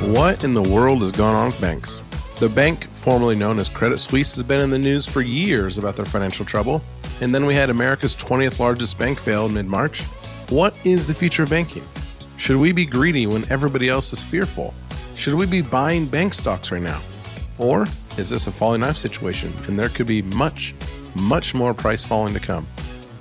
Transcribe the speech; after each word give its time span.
What 0.00 0.44
in 0.44 0.54
the 0.54 0.62
world 0.62 1.02
is 1.02 1.12
going 1.12 1.34
on 1.34 1.48
with 1.48 1.60
banks? 1.60 2.02
The 2.40 2.48
bank, 2.48 2.84
formerly 2.88 3.36
known 3.36 3.58
as 3.58 3.68
Credit 3.68 3.98
Suisse, 3.98 4.34
has 4.34 4.42
been 4.42 4.62
in 4.62 4.70
the 4.70 4.78
news 4.78 5.06
for 5.06 5.20
years 5.20 5.76
about 5.76 5.94
their 5.94 6.06
financial 6.06 6.46
trouble. 6.46 6.82
And 7.20 7.34
then 7.34 7.44
we 7.44 7.54
had 7.54 7.68
America's 7.68 8.16
20th 8.16 8.58
largest 8.58 8.98
bank 8.98 9.20
fail 9.20 9.44
in 9.44 9.52
mid 9.52 9.66
March. 9.66 10.00
What 10.48 10.74
is 10.86 11.06
the 11.06 11.12
future 11.12 11.42
of 11.42 11.50
banking? 11.50 11.84
Should 12.38 12.56
we 12.56 12.72
be 12.72 12.86
greedy 12.86 13.26
when 13.26 13.44
everybody 13.50 13.90
else 13.90 14.14
is 14.14 14.22
fearful? 14.22 14.72
Should 15.16 15.34
we 15.34 15.44
be 15.44 15.60
buying 15.60 16.06
bank 16.06 16.32
stocks 16.32 16.72
right 16.72 16.80
now? 16.80 17.02
Or 17.58 17.86
is 18.16 18.30
this 18.30 18.46
a 18.46 18.52
falling 18.52 18.80
knife 18.80 18.96
situation 18.96 19.52
and 19.68 19.78
there 19.78 19.90
could 19.90 20.06
be 20.06 20.22
much, 20.22 20.74
much 21.14 21.54
more 21.54 21.74
price 21.74 22.06
falling 22.06 22.32
to 22.32 22.40
come? 22.40 22.66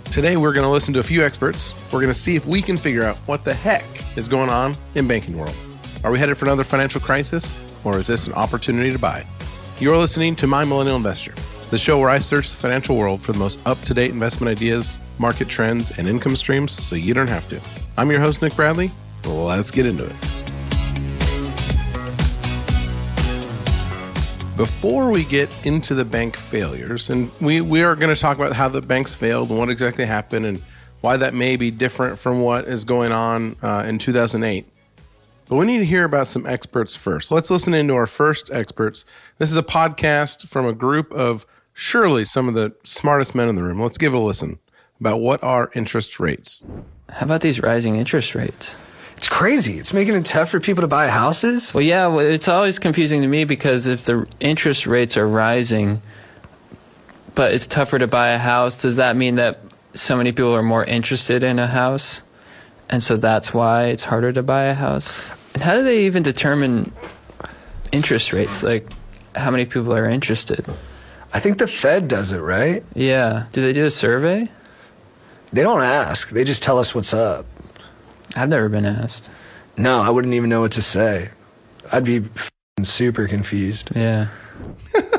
Today, 0.06 0.38
we're 0.38 0.54
going 0.54 0.66
to 0.66 0.72
listen 0.72 0.94
to 0.94 1.02
a 1.02 1.04
few 1.04 1.26
experts. 1.26 1.74
We're 1.92 2.00
going 2.00 2.08
to 2.08 2.18
see 2.18 2.38
if 2.38 2.46
we 2.46 2.62
can 2.62 2.78
figure 2.78 3.04
out 3.04 3.18
what 3.28 3.44
the 3.44 3.54
heck 3.54 3.84
is 4.18 4.30
going 4.30 4.50
on 4.50 4.78
in 4.96 5.10
banking 5.10 5.38
world. 5.38 5.56
Are 6.02 6.12
we 6.12 6.18
headed 6.18 6.38
for 6.38 6.46
another 6.46 6.64
financial 6.64 7.02
crisis, 7.02 7.60
or 7.84 8.00
is 8.00 8.08
this 8.08 8.26
an 8.26 8.32
opportunity 8.32 8.90
to 8.90 8.98
buy? 8.98 9.26
You're 9.82 9.98
listening 9.98 10.34
to 10.38 10.48
My 10.48 10.64
Millennial 10.64 10.96
Investor, 10.96 11.34
the 11.72 11.78
show 11.78 12.00
where 12.00 12.08
I 12.08 12.20
search 12.20 12.50
the 12.52 12.56
financial 12.56 12.96
world 12.96 13.22
for 13.22 13.34
the 13.34 13.38
most 13.38 13.60
up 13.68 13.82
to 13.82 13.94
date 13.94 14.12
investment 14.12 14.50
ideas, 14.50 14.98
market 15.18 15.50
trends, 15.50 15.98
and 15.98 16.08
income 16.08 16.38
streams 16.38 16.72
so 16.72 16.96
you 16.96 17.14
don't 17.14 17.28
have 17.28 17.50
to. 17.50 17.60
I'm 17.98 18.10
your 18.10 18.22
host, 18.22 18.42
Nick 18.42 18.56
Bradley. 18.56 18.94
Let's 19.26 19.72
get 19.72 19.86
into 19.86 20.06
it. 20.06 20.16
Before 24.56 25.12
we 25.12 25.26
get 25.26 25.50
into 25.66 25.96
the 25.96 26.06
bank 26.06 26.38
failures, 26.38 27.10
and 27.10 27.30
we, 27.42 27.60
we 27.60 27.84
are 27.84 27.98
going 27.98 28.14
to 28.14 28.20
talk 28.20 28.38
about 28.38 28.54
how 28.54 28.70
the 28.70 28.82
banks 28.82 29.14
failed 29.14 29.50
and 29.50 29.60
what 29.60 29.70
exactly 29.70 30.06
happened 30.06 30.46
and 30.46 30.62
why 31.02 31.18
that 31.18 31.34
may 31.34 31.58
be 31.58 31.72
different 31.72 32.18
from 32.18 32.40
what 32.40 32.70
is 32.70 32.86
going 32.86 33.12
on 33.12 33.58
uh, 33.62 33.84
in 33.86 33.98
2008. 33.98 34.66
But 35.50 35.56
we 35.56 35.66
need 35.66 35.80
to 35.80 35.86
hear 35.86 36.06
about 36.06 36.28
some 36.28 36.46
experts 36.46 36.96
first. 36.96 37.32
Let's 37.32 37.50
listen 37.50 37.74
into 37.74 37.96
our 37.96 38.06
first 38.06 38.52
experts. 38.52 39.04
This 39.40 39.50
is 39.50 39.58
a 39.58 39.64
podcast 39.64 40.48
from 40.48 40.68
a 40.68 40.74
group 40.74 41.12
of 41.12 41.48
surely 41.74 42.24
some 42.24 42.48
of 42.48 42.54
the 42.54 42.76
smartest 42.84 43.34
men 43.34 43.50
in 43.50 43.56
the 43.56 43.64
room. 43.64 43.82
Let's 43.82 43.98
give 43.98 44.14
a 44.14 44.20
listen 44.20 44.60
about 45.00 45.22
what 45.22 45.44
are 45.44 45.72
interest 45.74 46.20
rates. 46.20 46.62
How 47.10 47.26
about 47.26 47.42
these 47.42 47.60
rising 47.62 47.96
interest 47.96 48.36
rates? 48.36 48.76
It's 49.18 49.28
crazy. 49.28 49.80
It's 49.80 49.92
making 49.92 50.14
it 50.14 50.26
tough 50.26 50.52
for 50.52 50.60
people 50.60 50.84
to 50.84 50.88
buy 50.88 51.08
houses. 51.08 51.74
Well, 51.74 51.82
yeah, 51.82 52.06
well, 52.06 52.26
it's 52.26 52.48
always 52.48 52.78
confusing 52.78 53.24
to 53.24 53.28
me 53.28 53.44
because 53.44 53.88
if 53.88 54.06
the 54.06 54.28
interest 54.40 54.86
rates 54.86 55.18
are 55.18 55.28
rising, 55.28 56.00
but 57.34 57.54
it's 57.56 57.66
tougher 57.66 57.98
to 57.98 58.06
buy 58.06 58.30
a 58.30 58.38
house, 58.38 58.80
does 58.80 58.98
that 58.98 59.16
mean 59.16 59.36
that 59.38 59.62
so 59.96 60.16
many 60.16 60.32
people 60.32 60.54
are 60.54 60.62
more 60.62 60.84
interested 60.84 61.42
in 61.42 61.58
a 61.58 61.66
house? 61.66 62.22
And 62.88 63.02
so 63.02 63.18
that's 63.18 63.52
why 63.52 63.86
it's 63.88 64.04
harder 64.04 64.32
to 64.32 64.44
buy 64.44 64.66
a 64.66 64.76
house? 64.76 65.22
And 65.54 65.64
how 65.64 65.74
do 65.76 65.84
they 65.84 66.06
even 66.06 66.24
determine 66.24 66.92
interest 67.92 68.34
rates? 68.34 68.64
Like, 68.64 68.92
how 69.36 69.52
many 69.52 69.66
people 69.66 69.94
are 69.96 70.10
interested? 70.10 70.66
I 71.34 71.40
think 71.40 71.58
the 71.58 71.68
Fed 71.68 72.08
does 72.08 72.32
it, 72.32 72.40
right? 72.40 72.84
Yeah. 72.96 73.46
Do 73.52 73.62
they 73.62 73.74
do 73.74 73.86
a 73.86 73.92
survey? 73.92 74.50
They 75.52 75.62
don't 75.64 75.82
ask. 75.82 76.30
They 76.30 76.44
just 76.44 76.64
tell 76.64 76.78
us 76.80 76.94
what's 76.94 77.14
up. 77.14 77.46
I've 78.36 78.50
never 78.50 78.70
been 78.70 78.86
asked. 78.86 79.30
No, 79.78 80.02
I 80.02 80.10
wouldn't 80.10 80.34
even 80.34 80.50
know 80.50 80.62
what 80.62 80.72
to 80.74 80.82
say. 80.82 81.30
I'd 81.92 82.04
be 82.04 82.18
f***ing 82.18 82.84
super 82.84 83.28
confused. 83.28 83.92
Yeah. 83.96 84.28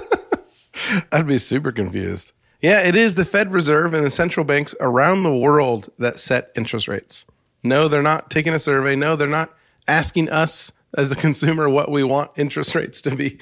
I'd 1.12 1.26
be 1.26 1.38
super 1.38 1.72
confused. 1.72 2.32
Yeah, 2.60 2.80
it 2.82 2.94
is 2.94 3.14
the 3.14 3.24
Fed 3.24 3.52
Reserve 3.52 3.94
and 3.94 4.04
the 4.04 4.10
central 4.10 4.44
banks 4.44 4.74
around 4.80 5.22
the 5.22 5.34
world 5.34 5.88
that 5.98 6.18
set 6.18 6.50
interest 6.56 6.88
rates. 6.88 7.24
No, 7.62 7.88
they're 7.88 8.02
not 8.02 8.30
taking 8.30 8.52
a 8.52 8.58
survey. 8.58 8.94
No, 8.96 9.16
they're 9.16 9.28
not 9.28 9.52
asking 9.88 10.28
us 10.30 10.72
as 10.96 11.10
the 11.10 11.16
consumer 11.26 11.68
what 11.68 11.90
we 11.90 12.02
want 12.02 12.30
interest 12.36 12.74
rates 12.74 13.00
to 13.02 13.14
be. 13.14 13.38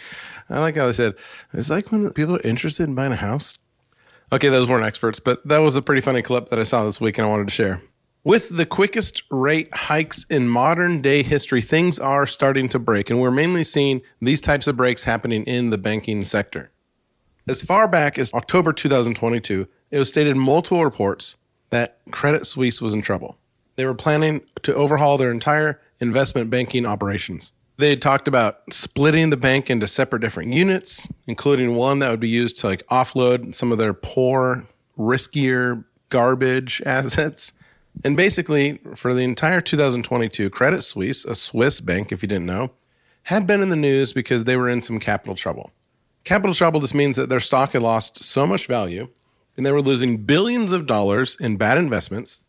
I 0.51 0.61
like 0.61 0.77
how 0.77 0.87
they 0.87 0.93
said 0.93 1.15
it's 1.53 1.71
like 1.71 1.93
when 1.93 2.11
people 2.13 2.37
are 2.37 2.43
interested 2.43 2.89
in 2.89 2.95
buying 2.95 3.13
a 3.13 3.17
house. 3.17 3.59
Okay, 4.31 4.49
those 4.51 4.69
weren't 4.69 4.85
experts, 4.85 5.21
but 5.21 5.47
that 5.49 5.59
was 5.59 5.77
a 5.77 5.83
pretty 5.83 6.03
funny 6.03 6.21
clip 6.21 6.49
that 6.49 6.59
I 6.59 6.65
saw 6.65 6.85
this 6.85 7.01
week 7.01 7.17
and 7.19 7.27
I 7.27 7.31
wanted 7.31 7.49
to 7.49 7.55
share. 7.55 7.83
With 8.25 8.57
the 8.57 8.67
quickest 8.67 9.23
rate 9.31 9.73
hikes 9.73 10.25
in 10.29 10.49
modern 10.49 11.01
day 11.01 11.23
history, 11.23 11.63
things 11.63 11.99
are 11.99 12.27
starting 12.27 12.69
to 12.71 12.79
break, 12.79 13.09
and 13.09 13.23
we're 13.23 13.31
mainly 13.31 13.65
seeing 13.65 14.03
these 14.21 14.43
types 14.43 14.67
of 14.67 14.77
breaks 14.77 15.05
happening 15.05 15.45
in 15.45 15.71
the 15.71 15.79
banking 15.79 16.25
sector. 16.25 16.71
As 17.47 17.63
far 17.63 17.89
back 17.89 18.19
as 18.19 18.35
October 18.35 18.75
2022, 18.75 19.67
it 19.91 19.99
was 19.99 20.11
stated 20.11 20.33
in 20.33 20.39
multiple 20.39 20.85
reports 20.85 21.37
that 21.71 21.99
Credit 22.11 22.47
Suisse 22.47 22.83
was 22.83 22.93
in 22.93 23.01
trouble. 23.01 23.39
They 23.77 23.87
were 23.87 23.95
planning 23.95 24.43
to 24.63 24.75
overhaul 24.75 25.17
their 25.17 25.31
entire 25.31 25.81
investment 26.01 26.51
banking 26.51 26.87
operations. 26.87 27.53
They 27.77 27.91
had 27.91 28.03
talked 28.03 28.27
about 28.27 28.61
splitting 28.73 29.31
the 29.31 29.37
bank 29.37 29.71
into 29.71 29.87
separate 29.87 30.21
different 30.21 30.53
units, 30.53 31.09
including 31.27 31.77
one 31.77 32.01
that 32.01 32.11
would 32.11 32.21
be 32.21 32.29
used 32.29 32.59
to 32.59 32.67
like 32.67 32.87
offload 32.89 33.55
some 33.55 33.71
of 33.71 33.79
their 33.79 33.95
poor, 33.95 34.65
riskier 34.99 35.85
garbage 36.09 36.83
assets. 36.87 37.53
And 38.05 38.17
basically, 38.17 38.79
for 38.95 39.15
the 39.15 39.23
entire 39.23 39.61
2022, 39.61 40.51
Credit 40.51 40.83
Suisse, 40.83 41.25
a 41.25 41.35
Swiss 41.35 41.81
bank, 41.81 42.13
if 42.13 42.23
you 42.23 42.29
didn't 42.29 42.47
know, 42.47 42.73
had 43.25 43.47
been 43.47 43.61
in 43.61 43.69
the 43.69 43.77
news 43.77 44.13
because 44.13 44.45
they 44.45 44.57
were 44.57 44.69
in 44.69 44.83
some 44.83 44.99
capital 44.99 45.35
trouble. 45.35 45.71
Capital 46.25 46.55
trouble 46.55 46.81
just 46.81 46.95
means 46.95 47.17
that 47.17 47.29
their 47.29 47.41
stock 47.41 47.73
had 47.73 47.83
lost 47.83 48.19
so 48.19 48.47
much 48.47 48.67
value 48.67 49.09
and 49.57 49.65
they 49.65 49.73
were 49.73 49.83
losing 49.83 50.19
billions 50.19 50.73
of 50.73 50.87
dollars 50.87 51.37
in 51.41 51.57
bad 51.57 51.79
investments 51.79 52.43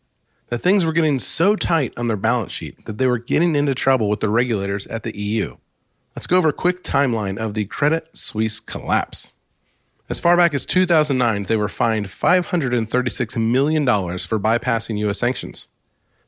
that 0.50 0.58
things 0.58 0.84
were 0.84 0.92
getting 0.92 1.18
so 1.18 1.56
tight 1.56 1.92
on 1.96 2.08
their 2.08 2.16
balance 2.16 2.52
sheet 2.52 2.84
that 2.84 2.98
they 2.98 3.06
were 3.06 3.18
getting 3.18 3.56
into 3.56 3.74
trouble 3.74 4.08
with 4.08 4.20
the 4.20 4.28
regulators 4.28 4.86
at 4.88 5.04
the 5.04 5.16
EU. 5.16 5.56
Let's 6.14 6.26
go 6.26 6.38
over 6.38 6.48
a 6.48 6.52
quick 6.52 6.82
timeline 6.82 7.38
of 7.38 7.54
the 7.54 7.64
Credit 7.64 8.14
Suisse 8.16 8.58
collapse. 8.58 9.32
As 10.08 10.18
far 10.18 10.36
back 10.36 10.52
as 10.52 10.66
2009, 10.66 11.44
they 11.44 11.56
were 11.56 11.68
fined 11.68 12.06
$536 12.06 13.36
million 13.36 13.86
for 13.86 14.40
bypassing 14.40 14.98
U.S. 14.98 15.20
sanctions. 15.20 15.68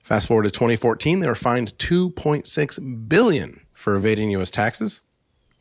Fast 0.05 0.29
forward 0.29 0.45
to 0.45 0.53
2014, 0.53 1.19
they 1.19 1.27
were 1.27 1.35
fined 1.35 1.77
2.6 1.79 3.09
billion 3.09 3.61
for 3.73 3.97
evading 3.97 4.31
U.S. 4.31 4.53
taxes. 4.53 5.03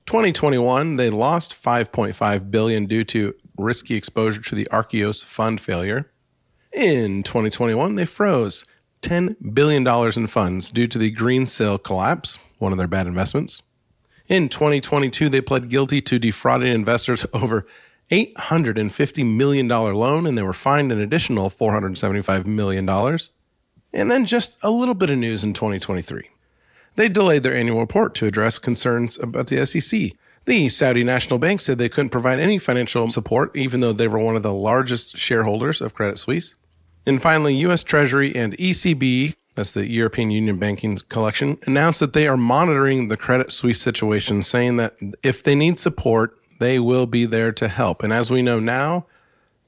2021, 0.05 0.97
they 0.97 1.09
lost 1.09 1.59
5.5 1.59 2.51
billion 2.51 2.85
due 2.85 3.03
to 3.05 3.33
risky 3.57 3.95
exposure 3.95 4.41
to 4.41 4.53
the 4.53 4.67
Archegos 4.71 5.25
fund 5.25 5.59
failure. 5.59 6.10
In 6.73 7.23
2021, 7.23 7.95
they 7.95 8.05
froze 8.05 8.65
$10 9.01 9.53
billion 9.53 9.85
in 10.15 10.27
funds 10.27 10.69
due 10.69 10.87
to 10.87 10.97
the 10.97 11.11
green 11.11 11.43
Greensill 11.43 11.83
collapse, 11.83 12.39
one 12.59 12.71
of 12.71 12.77
their 12.77 12.87
bad 12.87 13.07
investments. 13.07 13.61
In 14.27 14.47
2022, 14.47 15.27
they 15.27 15.41
pled 15.41 15.69
guilty 15.69 16.01
to 16.01 16.19
defrauding 16.19 16.71
investors 16.71 17.25
over 17.33 17.67
$850 18.09 19.35
million 19.35 19.67
loan, 19.67 20.25
and 20.25 20.37
they 20.37 20.43
were 20.43 20.53
fined 20.53 20.91
an 20.91 21.01
additional 21.01 21.49
$475 21.49 22.45
million. 22.45 22.87
And 23.93 24.09
then 24.09 24.25
just 24.25 24.57
a 24.63 24.71
little 24.71 24.95
bit 24.95 25.09
of 25.09 25.17
news 25.17 25.43
in 25.43 25.53
2023. 25.53 26.29
They 26.95 27.09
delayed 27.09 27.43
their 27.43 27.55
annual 27.55 27.79
report 27.79 28.15
to 28.15 28.25
address 28.25 28.59
concerns 28.59 29.17
about 29.19 29.47
the 29.47 29.65
SEC. 29.65 30.11
The 30.45 30.69
Saudi 30.69 31.03
National 31.03 31.39
Bank 31.39 31.61
said 31.61 31.77
they 31.77 31.89
couldn't 31.89 32.09
provide 32.09 32.39
any 32.39 32.57
financial 32.57 33.09
support, 33.09 33.55
even 33.55 33.79
though 33.79 33.93
they 33.93 34.07
were 34.07 34.19
one 34.19 34.35
of 34.35 34.43
the 34.43 34.53
largest 34.53 35.17
shareholders 35.17 35.81
of 35.81 35.93
Credit 35.93 36.17
Suisse. 36.17 36.55
And 37.05 37.21
finally, 37.21 37.55
U.S. 37.55 37.83
Treasury 37.83 38.35
and 38.35 38.55
ECB, 38.57 39.35
that's 39.55 39.71
the 39.71 39.87
European 39.87 40.31
Union 40.31 40.57
Banking 40.57 40.97
Collection, 41.09 41.57
announced 41.65 41.99
that 41.99 42.13
they 42.13 42.27
are 42.27 42.37
monitoring 42.37 43.07
the 43.07 43.17
Credit 43.17 43.51
Suisse 43.51 43.81
situation, 43.81 44.43
saying 44.43 44.77
that 44.77 44.95
if 45.23 45.43
they 45.43 45.55
need 45.55 45.79
support, 45.79 46.37
they 46.59 46.79
will 46.79 47.07
be 47.07 47.25
there 47.25 47.51
to 47.53 47.67
help. 47.67 48.03
And 48.03 48.13
as 48.13 48.29
we 48.29 48.41
know 48.41 48.59
now, 48.59 49.07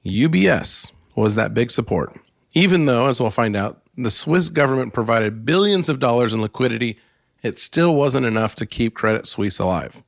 UBS 0.05 0.91
was 1.15 1.35
that 1.35 1.53
big 1.53 1.71
support. 1.71 2.15
Even 2.53 2.85
though, 2.85 3.07
as 3.07 3.19
we'll 3.19 3.31
find 3.31 3.55
out, 3.55 3.81
the 3.97 4.11
Swiss 4.11 4.49
government 4.49 4.93
provided 4.93 5.45
billions 5.45 5.89
of 5.89 5.99
dollars 5.99 6.33
in 6.33 6.41
liquidity, 6.41 6.99
it 7.41 7.59
still 7.59 7.95
wasn't 7.95 8.25
enough 8.25 8.55
to 8.55 8.65
keep 8.65 8.93
Credit 8.93 9.25
Suisse 9.25 9.59
alive. 9.59 10.01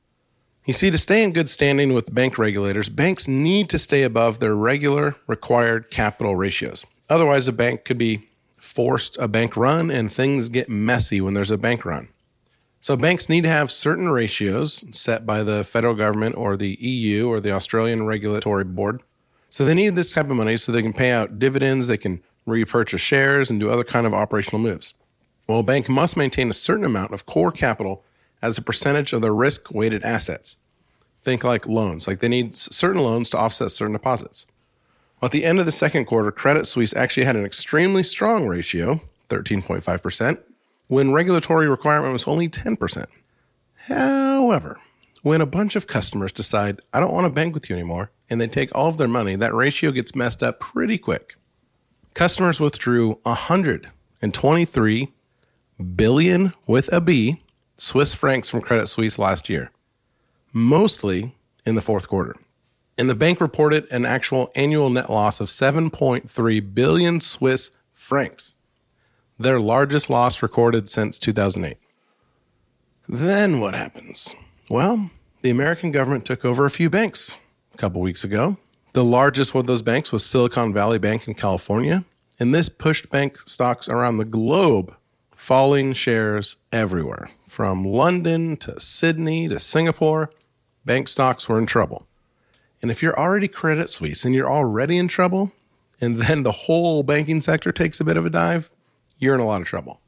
You 0.64 0.72
see, 0.72 0.90
to 0.90 0.98
stay 0.98 1.22
in 1.22 1.32
good 1.32 1.48
standing 1.48 1.92
with 1.92 2.14
bank 2.14 2.38
regulators, 2.38 2.88
banks 2.88 3.28
need 3.28 3.68
to 3.70 3.78
stay 3.78 4.02
above 4.02 4.40
their 4.40 4.56
regular 4.56 5.16
required 5.28 5.90
capital 5.90 6.34
ratios. 6.34 6.84
Otherwise, 7.08 7.48
a 7.48 7.52
bank 7.52 7.84
could 7.84 7.98
be 7.98 8.28
forced 8.56 9.16
a 9.18 9.28
bank 9.28 9.56
run 9.56 9.90
and 9.90 10.12
things 10.12 10.48
get 10.48 10.68
messy 10.68 11.20
when 11.20 11.34
there's 11.34 11.50
a 11.50 11.58
bank 11.58 11.84
run. 11.84 12.08
So, 12.80 12.96
banks 12.96 13.28
need 13.28 13.42
to 13.42 13.48
have 13.48 13.70
certain 13.70 14.10
ratios 14.10 14.84
set 14.96 15.24
by 15.24 15.42
the 15.42 15.64
federal 15.64 15.94
government 15.94 16.36
or 16.36 16.56
the 16.56 16.76
EU 16.80 17.28
or 17.28 17.40
the 17.40 17.52
Australian 17.52 18.06
Regulatory 18.06 18.64
Board. 18.64 19.02
So, 19.50 19.64
they 19.64 19.74
need 19.74 19.94
this 19.94 20.12
type 20.12 20.30
of 20.30 20.36
money 20.36 20.56
so 20.56 20.72
they 20.72 20.82
can 20.82 20.92
pay 20.92 21.10
out 21.10 21.38
dividends, 21.38 21.88
they 21.88 21.96
can 21.96 22.22
repurchase 22.44 23.00
shares, 23.00 23.50
and 23.50 23.58
do 23.58 23.70
other 23.70 23.84
kind 23.84 24.06
of 24.06 24.14
operational 24.14 24.60
moves. 24.60 24.94
Well, 25.48 25.60
a 25.60 25.64
bank 25.64 25.88
must 25.88 26.16
maintain 26.16 26.50
a 26.50 26.54
certain 26.54 26.84
amount 26.84 27.12
of 27.12 27.26
core 27.26 27.52
capital 27.52 28.04
as 28.42 28.58
a 28.58 28.62
percentage 28.62 29.12
of 29.12 29.22
their 29.22 29.34
risk 29.34 29.70
weighted 29.70 30.02
assets. 30.02 30.56
Think 31.22 31.44
like 31.44 31.66
loans, 31.66 32.06
like 32.06 32.20
they 32.20 32.28
need 32.28 32.54
certain 32.54 33.02
loans 33.02 33.30
to 33.30 33.38
offset 33.38 33.70
certain 33.70 33.92
deposits. 33.92 34.46
Well, 35.20 35.28
at 35.28 35.32
the 35.32 35.44
end 35.44 35.58
of 35.58 35.66
the 35.66 35.72
second 35.72 36.04
quarter, 36.04 36.30
Credit 36.30 36.66
Suisse 36.66 36.94
actually 36.94 37.24
had 37.24 37.36
an 37.36 37.44
extremely 37.46 38.02
strong 38.02 38.46
ratio, 38.46 39.00
13.5%, 39.30 40.40
when 40.88 41.12
regulatory 41.12 41.68
requirement 41.68 42.12
was 42.12 42.28
only 42.28 42.48
10%. 42.48 43.06
However, 43.74 44.78
when 45.22 45.40
a 45.40 45.46
bunch 45.46 45.74
of 45.74 45.86
customers 45.86 46.32
decide, 46.32 46.80
I 46.92 47.00
don't 47.00 47.14
want 47.14 47.26
to 47.26 47.32
bank 47.32 47.54
with 47.54 47.70
you 47.70 47.76
anymore, 47.76 48.10
and 48.28 48.40
they 48.40 48.46
take 48.46 48.74
all 48.74 48.88
of 48.88 48.98
their 48.98 49.08
money, 49.08 49.36
that 49.36 49.54
ratio 49.54 49.90
gets 49.90 50.14
messed 50.14 50.42
up 50.42 50.60
pretty 50.60 50.98
quick. 50.98 51.36
Customers 52.14 52.60
withdrew 52.60 53.18
123 53.22 55.12
billion 55.96 56.52
with 56.66 56.92
a 56.92 57.00
B 57.00 57.42
Swiss 57.78 58.14
francs 58.14 58.48
from 58.48 58.62
Credit 58.62 58.86
Suisse 58.86 59.18
last 59.18 59.48
year, 59.48 59.70
mostly 60.52 61.34
in 61.64 61.74
the 61.74 61.82
fourth 61.82 62.08
quarter. 62.08 62.36
And 62.98 63.10
the 63.10 63.14
bank 63.14 63.40
reported 63.40 63.86
an 63.90 64.06
actual 64.06 64.50
annual 64.56 64.88
net 64.88 65.10
loss 65.10 65.40
of 65.40 65.48
7.3 65.48 66.74
billion 66.74 67.20
Swiss 67.20 67.72
francs, 67.92 68.56
their 69.38 69.60
largest 69.60 70.08
loss 70.08 70.42
recorded 70.42 70.88
since 70.88 71.18
2008. 71.18 71.76
Then 73.08 73.60
what 73.60 73.74
happens? 73.74 74.34
Well, 74.68 75.10
the 75.42 75.50
American 75.50 75.92
government 75.92 76.24
took 76.24 76.44
over 76.44 76.64
a 76.64 76.70
few 76.70 76.88
banks 76.88 77.38
a 77.74 77.76
couple 77.76 78.00
weeks 78.00 78.24
ago. 78.24 78.56
The 78.94 79.04
largest 79.04 79.54
one 79.54 79.60
of 79.60 79.66
those 79.66 79.82
banks 79.82 80.10
was 80.10 80.24
Silicon 80.24 80.72
Valley 80.72 80.98
Bank 80.98 81.28
in 81.28 81.34
California, 81.34 82.04
and 82.40 82.54
this 82.54 82.70
pushed 82.70 83.10
bank 83.10 83.38
stocks 83.40 83.88
around 83.88 84.16
the 84.16 84.24
globe 84.24 84.96
falling 85.32 85.92
shares 85.92 86.56
everywhere. 86.72 87.28
From 87.46 87.84
London 87.84 88.56
to 88.56 88.80
Sydney 88.80 89.48
to 89.48 89.60
Singapore, 89.60 90.30
bank 90.86 91.08
stocks 91.08 91.48
were 91.48 91.58
in 91.58 91.66
trouble. 91.66 92.06
And 92.82 92.90
if 92.90 93.02
you're 93.02 93.18
already 93.18 93.48
Credit 93.48 93.88
Suisse 93.88 94.24
and 94.24 94.34
you're 94.34 94.50
already 94.50 94.98
in 94.98 95.08
trouble, 95.08 95.52
and 96.00 96.16
then 96.18 96.42
the 96.42 96.52
whole 96.52 97.02
banking 97.02 97.40
sector 97.40 97.72
takes 97.72 98.00
a 98.00 98.04
bit 98.04 98.16
of 98.16 98.26
a 98.26 98.30
dive, 98.30 98.70
you're 99.18 99.34
in 99.34 99.40
a 99.40 99.46
lot 99.46 99.62
of 99.62 99.66
trouble. 99.66 100.00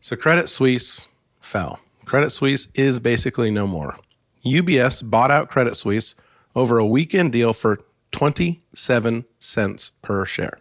So 0.00 0.16
Credit 0.16 0.48
Suisse 0.48 1.08
fell. 1.40 1.80
Credit 2.04 2.30
Suisse 2.30 2.68
is 2.74 3.00
basically 3.00 3.50
no 3.50 3.66
more. 3.66 3.96
UBS 4.44 5.08
bought 5.08 5.30
out 5.30 5.48
Credit 5.48 5.74
Suisse 5.74 6.14
over 6.54 6.78
a 6.78 6.86
weekend 6.86 7.32
deal 7.32 7.52
for 7.52 7.80
27 8.12 9.24
cents 9.40 9.90
per 10.02 10.24
share. 10.24 10.58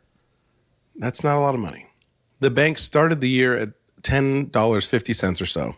That's 0.96 1.24
not 1.24 1.38
a 1.38 1.42
lot 1.42 1.54
of 1.54 1.60
money. 1.60 1.88
The 2.40 2.50
bank 2.50 2.78
started 2.78 3.22
the 3.22 3.30
year 3.30 3.56
at 3.56 3.70
$10.50 4.02 5.42
or 5.42 5.46
so. 5.46 5.76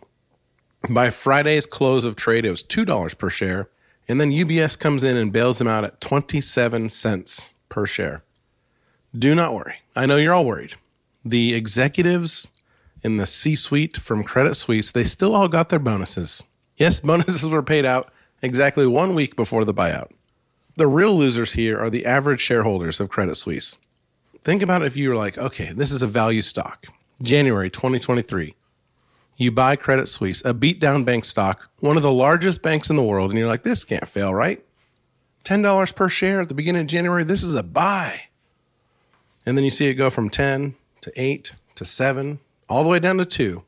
By 0.89 1.09
Friday's 1.09 1.65
close 1.65 2.05
of 2.05 2.15
trade, 2.15 2.45
it 2.45 2.51
was 2.51 2.63
$2 2.63 3.17
per 3.17 3.29
share. 3.29 3.69
And 4.07 4.21
then 4.21 4.31
UBS 4.31 4.77
comes 4.77 5.03
in 5.03 5.17
and 5.17 5.33
bails 5.33 5.59
them 5.59 5.67
out 5.67 5.83
at 5.83 6.01
27 6.01 6.89
cents 6.89 7.55
per 7.69 7.85
share. 7.85 8.23
Do 9.17 9.33
not 9.33 9.53
worry. 9.53 9.77
I 9.95 10.05
know 10.05 10.17
you're 10.17 10.33
all 10.33 10.45
worried. 10.45 10.75
The 11.23 11.53
executives 11.53 12.51
in 13.03 13.17
the 13.17 13.25
C 13.25 13.55
suite 13.55 13.97
from 13.97 14.23
Credit 14.23 14.55
Suisse, 14.55 14.91
they 14.91 15.03
still 15.03 15.35
all 15.35 15.47
got 15.47 15.69
their 15.69 15.79
bonuses. 15.79 16.43
Yes, 16.77 17.01
bonuses 17.01 17.49
were 17.49 17.63
paid 17.63 17.85
out 17.85 18.11
exactly 18.41 18.85
one 18.85 19.15
week 19.15 19.35
before 19.35 19.65
the 19.65 19.73
buyout. 19.73 20.11
The 20.77 20.87
real 20.87 21.17
losers 21.17 21.53
here 21.53 21.79
are 21.79 21.89
the 21.89 22.05
average 22.05 22.41
shareholders 22.41 22.99
of 22.99 23.09
Credit 23.09 23.35
Suisse. 23.35 23.77
Think 24.43 24.61
about 24.61 24.81
it 24.81 24.85
if 24.85 24.97
you 24.97 25.09
were 25.09 25.15
like, 25.15 25.37
okay, 25.37 25.71
this 25.73 25.91
is 25.91 26.01
a 26.01 26.07
value 26.07 26.41
stock. 26.41 26.85
January 27.21 27.69
2023. 27.69 28.53
You 29.37 29.51
buy 29.51 29.75
Credit 29.75 30.07
Suisse, 30.07 30.43
a 30.45 30.53
beat-down 30.53 31.03
bank 31.03 31.25
stock, 31.25 31.69
one 31.79 31.97
of 31.97 32.03
the 32.03 32.11
largest 32.11 32.61
banks 32.61 32.89
in 32.89 32.95
the 32.95 33.03
world, 33.03 33.31
and 33.31 33.39
you're 33.39 33.49
like, 33.49 33.63
this 33.63 33.83
can't 33.83 34.07
fail, 34.07 34.33
right? 34.33 34.63
$10 35.43 35.95
per 35.95 36.09
share 36.09 36.41
at 36.41 36.47
the 36.47 36.55
beginning 36.55 36.81
of 36.81 36.87
January, 36.87 37.23
this 37.23 37.43
is 37.43 37.53
a 37.53 37.63
buy. 37.63 38.23
And 39.45 39.57
then 39.57 39.63
you 39.63 39.69
see 39.69 39.87
it 39.87 39.95
go 39.95 40.09
from 40.09 40.29
10 40.29 40.75
to 41.01 41.11
8 41.15 41.53
to 41.75 41.85
7, 41.85 42.39
all 42.69 42.83
the 42.83 42.89
way 42.89 42.99
down 42.99 43.17
to 43.17 43.25
2. 43.25 43.63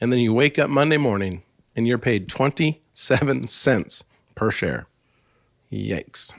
And 0.00 0.12
then 0.12 0.20
you 0.20 0.32
wake 0.32 0.58
up 0.58 0.70
Monday 0.70 0.96
morning 0.96 1.42
and 1.76 1.86
you're 1.86 1.98
paid 1.98 2.28
27 2.28 3.48
cents 3.48 4.04
per 4.34 4.50
share. 4.50 4.86
Yikes. 5.70 6.34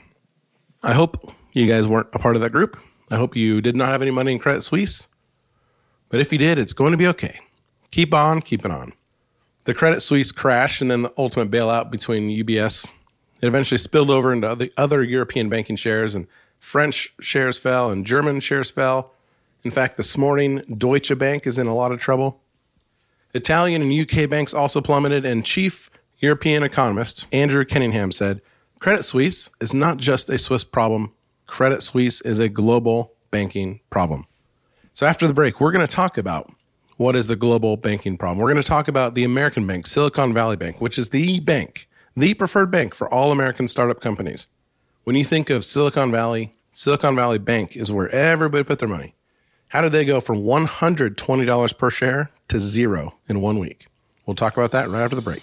I 0.82 0.92
hope 0.92 1.32
you 1.52 1.66
guys 1.66 1.88
weren't 1.88 2.08
a 2.12 2.18
part 2.18 2.36
of 2.36 2.42
that 2.42 2.50
group. 2.50 2.76
I 3.10 3.16
hope 3.16 3.36
you 3.36 3.60
did 3.60 3.76
not 3.76 3.88
have 3.88 4.02
any 4.02 4.10
money 4.10 4.32
in 4.32 4.38
Credit 4.38 4.62
Suisse. 4.62 5.08
But 6.08 6.20
if 6.20 6.32
you 6.32 6.38
did, 6.38 6.58
it's 6.58 6.72
going 6.72 6.92
to 6.92 6.98
be 6.98 7.06
okay. 7.08 7.40
Keep 7.94 8.12
on 8.12 8.40
keeping 8.40 8.72
on. 8.72 8.92
The 9.66 9.72
Credit 9.72 10.00
Suisse 10.00 10.32
crash 10.32 10.80
and 10.80 10.90
then 10.90 11.02
the 11.02 11.12
ultimate 11.16 11.48
bailout 11.48 11.92
between 11.92 12.28
UBS, 12.28 12.90
it 13.40 13.46
eventually 13.46 13.78
spilled 13.78 14.10
over 14.10 14.32
into 14.32 14.52
the 14.56 14.72
other 14.76 15.00
European 15.00 15.48
banking 15.48 15.76
shares, 15.76 16.16
and 16.16 16.26
French 16.56 17.14
shares 17.20 17.56
fell 17.56 17.92
and 17.92 18.04
German 18.04 18.40
shares 18.40 18.72
fell. 18.72 19.12
In 19.62 19.70
fact, 19.70 19.96
this 19.96 20.18
morning, 20.18 20.64
Deutsche 20.76 21.16
Bank 21.16 21.46
is 21.46 21.56
in 21.56 21.68
a 21.68 21.74
lot 21.74 21.92
of 21.92 22.00
trouble. 22.00 22.42
Italian 23.32 23.80
and 23.80 23.92
UK 23.92 24.28
banks 24.28 24.52
also 24.52 24.80
plummeted, 24.80 25.24
and 25.24 25.46
chief 25.46 25.88
European 26.18 26.64
economist 26.64 27.28
Andrew 27.30 27.64
Cunningham 27.64 28.10
said 28.10 28.42
Credit 28.80 29.04
Suisse 29.04 29.50
is 29.60 29.72
not 29.72 29.98
just 29.98 30.28
a 30.28 30.36
Swiss 30.36 30.64
problem, 30.64 31.12
Credit 31.46 31.80
Suisse 31.80 32.20
is 32.22 32.40
a 32.40 32.48
global 32.48 33.12
banking 33.30 33.82
problem. 33.88 34.26
So 34.94 35.06
after 35.06 35.28
the 35.28 35.32
break, 35.32 35.60
we're 35.60 35.70
going 35.70 35.86
to 35.86 35.92
talk 35.92 36.18
about 36.18 36.50
what 36.96 37.16
is 37.16 37.26
the 37.26 37.36
global 37.36 37.76
banking 37.76 38.16
problem. 38.16 38.38
We're 38.38 38.50
going 38.50 38.62
to 38.62 38.68
talk 38.68 38.88
about 38.88 39.14
the 39.14 39.24
American 39.24 39.66
Bank, 39.66 39.86
Silicon 39.86 40.32
Valley 40.32 40.56
Bank, 40.56 40.80
which 40.80 40.98
is 40.98 41.10
the 41.10 41.40
bank, 41.40 41.88
the 42.16 42.34
preferred 42.34 42.70
bank 42.70 42.94
for 42.94 43.12
all 43.12 43.32
American 43.32 43.68
startup 43.68 44.00
companies. 44.00 44.46
When 45.04 45.16
you 45.16 45.24
think 45.24 45.50
of 45.50 45.64
Silicon 45.64 46.10
Valley, 46.10 46.54
Silicon 46.72 47.16
Valley 47.16 47.38
Bank 47.38 47.76
is 47.76 47.92
where 47.92 48.08
everybody 48.08 48.64
put 48.64 48.78
their 48.78 48.88
money. 48.88 49.14
How 49.68 49.82
did 49.82 49.92
they 49.92 50.04
go 50.04 50.20
from 50.20 50.42
$120 50.42 51.78
per 51.78 51.90
share 51.90 52.30
to 52.48 52.60
zero 52.60 53.14
in 53.28 53.40
one 53.40 53.58
week? 53.58 53.86
We'll 54.26 54.36
talk 54.36 54.56
about 54.56 54.70
that 54.70 54.88
right 54.88 55.02
after 55.02 55.16
the 55.16 55.22
break. 55.22 55.42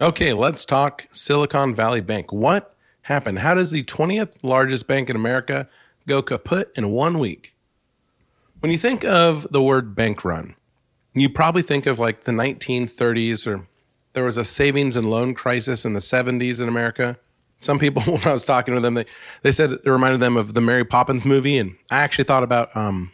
Okay, 0.00 0.32
let's 0.32 0.64
talk 0.64 1.08
Silicon 1.10 1.74
Valley 1.74 2.00
Bank. 2.00 2.32
What 2.32 2.72
happened? 3.02 3.40
How 3.40 3.56
does 3.56 3.72
the 3.72 3.82
20th 3.82 4.36
largest 4.44 4.86
bank 4.86 5.10
in 5.10 5.16
America 5.16 5.68
go 6.06 6.22
kaput 6.22 6.70
in 6.76 6.90
one 6.90 7.18
week? 7.18 7.56
When 8.60 8.70
you 8.70 8.78
think 8.78 9.04
of 9.04 9.48
the 9.50 9.60
word 9.60 9.96
bank 9.96 10.24
run, 10.24 10.54
you 11.14 11.28
probably 11.28 11.62
think 11.62 11.86
of 11.86 11.98
like 11.98 12.24
the 12.24 12.32
1930s 12.32 13.44
or 13.44 13.66
there 14.12 14.22
was 14.22 14.36
a 14.36 14.44
savings 14.44 14.96
and 14.96 15.10
loan 15.10 15.34
crisis 15.34 15.84
in 15.84 15.94
the 15.94 16.00
70s 16.00 16.60
in 16.60 16.68
America. 16.68 17.18
Some 17.58 17.80
people, 17.80 18.02
when 18.06 18.24
I 18.24 18.32
was 18.32 18.44
talking 18.44 18.76
to 18.76 18.80
them, 18.80 18.94
they, 18.94 19.06
they 19.42 19.50
said 19.50 19.72
it 19.72 19.84
reminded 19.84 20.20
them 20.20 20.36
of 20.36 20.54
the 20.54 20.60
Mary 20.60 20.84
Poppins 20.84 21.24
movie. 21.24 21.58
And 21.58 21.76
I 21.90 22.02
actually 22.02 22.24
thought 22.24 22.44
about, 22.44 22.74
um, 22.76 23.10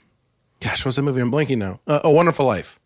gosh, 0.60 0.84
what's 0.84 0.96
the 0.96 1.02
movie? 1.02 1.22
I'm 1.22 1.32
blanking 1.32 1.58
now. 1.58 1.80
Uh, 1.86 2.00
a 2.04 2.10
Wonderful 2.10 2.44
Life. 2.44 2.78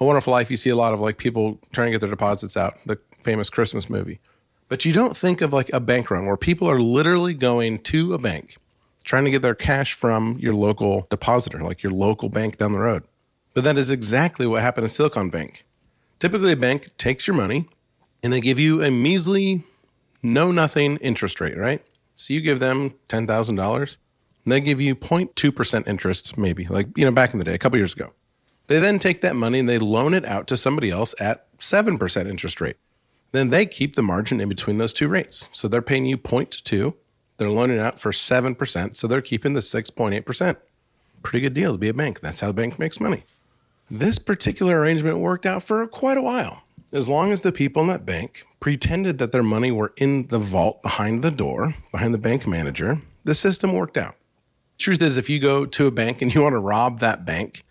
A 0.00 0.04
Wonderful 0.04 0.32
Life, 0.32 0.50
you 0.50 0.56
see 0.56 0.70
a 0.70 0.76
lot 0.76 0.92
of 0.92 0.98
like 1.00 1.16
people 1.16 1.60
trying 1.70 1.86
to 1.86 1.92
get 1.92 2.00
their 2.00 2.10
deposits 2.10 2.56
out, 2.56 2.74
the 2.86 2.98
famous 3.26 3.50
Christmas 3.50 3.90
movie. 3.90 4.20
But 4.68 4.84
you 4.84 4.92
don't 4.92 5.16
think 5.16 5.40
of 5.40 5.52
like 5.52 5.68
a 5.72 5.80
bank 5.80 6.12
run 6.12 6.26
where 6.26 6.36
people 6.36 6.70
are 6.70 6.80
literally 6.80 7.34
going 7.34 7.80
to 7.80 8.14
a 8.14 8.18
bank 8.18 8.56
trying 9.02 9.24
to 9.24 9.32
get 9.32 9.42
their 9.42 9.54
cash 9.54 9.94
from 9.94 10.36
your 10.38 10.54
local 10.54 11.08
depositor, 11.10 11.60
like 11.60 11.82
your 11.82 11.92
local 11.92 12.28
bank 12.28 12.56
down 12.58 12.72
the 12.72 12.78
road. 12.78 13.02
But 13.52 13.64
that 13.64 13.76
is 13.76 13.90
exactly 13.90 14.46
what 14.46 14.62
happened 14.62 14.84
in 14.84 14.88
Silicon 14.88 15.28
Bank. 15.28 15.64
Typically, 16.20 16.52
a 16.52 16.56
bank 16.56 16.90
takes 16.98 17.26
your 17.26 17.36
money 17.36 17.68
and 18.22 18.32
they 18.32 18.40
give 18.40 18.60
you 18.60 18.82
a 18.82 18.90
measly, 18.90 19.64
no 20.22 20.52
nothing 20.52 20.98
interest 20.98 21.40
rate, 21.40 21.56
right? 21.56 21.82
So 22.14 22.32
you 22.32 22.40
give 22.40 22.60
them 22.60 22.94
$10,000 23.08 23.96
and 24.44 24.52
they 24.52 24.60
give 24.60 24.80
you 24.80 24.94
0.2% 24.94 25.88
interest, 25.88 26.38
maybe, 26.38 26.66
like, 26.66 26.88
you 26.96 27.04
know, 27.04 27.10
back 27.10 27.32
in 27.32 27.38
the 27.38 27.44
day, 27.44 27.54
a 27.54 27.58
couple 27.58 27.78
years 27.78 27.94
ago. 27.94 28.12
They 28.68 28.78
then 28.78 28.98
take 28.98 29.20
that 29.20 29.36
money 29.36 29.60
and 29.60 29.68
they 29.68 29.78
loan 29.78 30.14
it 30.14 30.24
out 30.24 30.46
to 30.48 30.56
somebody 30.56 30.90
else 30.90 31.14
at 31.20 31.46
7% 31.58 32.26
interest 32.26 32.60
rate. 32.60 32.76
Then 33.36 33.50
they 33.50 33.66
keep 33.66 33.94
the 33.94 34.02
margin 34.02 34.40
in 34.40 34.48
between 34.48 34.78
those 34.78 34.92
two 34.92 35.08
rates. 35.08 35.48
So 35.52 35.68
they're 35.68 35.82
paying 35.82 36.06
you 36.06 36.18
0.2 36.18 36.94
they're 37.36 37.50
loaning 37.50 37.78
out 37.78 38.00
for 38.00 38.12
7%, 38.12 38.96
so 38.96 39.06
they're 39.06 39.20
keeping 39.20 39.54
the 39.54 39.60
6.8%. 39.60 40.56
Pretty 41.22 41.40
good 41.40 41.54
deal 41.54 41.72
to 41.72 41.78
be 41.78 41.88
a 41.88 41.94
bank. 41.94 42.20
That's 42.20 42.40
how 42.40 42.48
the 42.48 42.54
bank 42.54 42.78
makes 42.78 43.00
money. 43.00 43.24
This 43.90 44.18
particular 44.18 44.80
arrangement 44.80 45.18
worked 45.18 45.46
out 45.46 45.62
for 45.62 45.86
quite 45.86 46.16
a 46.16 46.22
while. 46.22 46.62
As 46.92 47.08
long 47.08 47.32
as 47.32 47.42
the 47.42 47.52
people 47.52 47.82
in 47.82 47.88
that 47.88 48.06
bank 48.06 48.44
pretended 48.60 49.18
that 49.18 49.32
their 49.32 49.42
money 49.42 49.70
were 49.70 49.92
in 49.96 50.28
the 50.28 50.38
vault 50.38 50.82
behind 50.82 51.22
the 51.22 51.30
door, 51.30 51.74
behind 51.92 52.14
the 52.14 52.18
bank 52.18 52.46
manager, 52.46 53.02
the 53.24 53.34
system 53.34 53.72
worked 53.72 53.96
out. 53.96 54.14
Truth 54.78 55.02
is, 55.02 55.16
if 55.16 55.28
you 55.28 55.38
go 55.38 55.66
to 55.66 55.86
a 55.86 55.90
bank 55.90 56.22
and 56.22 56.34
you 56.34 56.42
want 56.42 56.54
to 56.54 56.58
rob 56.58 57.00
that 57.00 57.24
bank, 57.24 57.64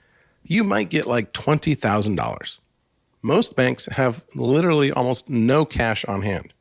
you 0.43 0.63
might 0.63 0.89
get 0.89 1.07
like 1.07 1.33
$20,000. 1.33 2.59
Most 3.25 3.55
banks 3.55 3.87
have 3.87 4.23
literally 4.35 4.91
almost 4.91 5.31
no 5.31 5.65
cash 5.65 6.05
on 6.05 6.21
hand. 6.21 6.53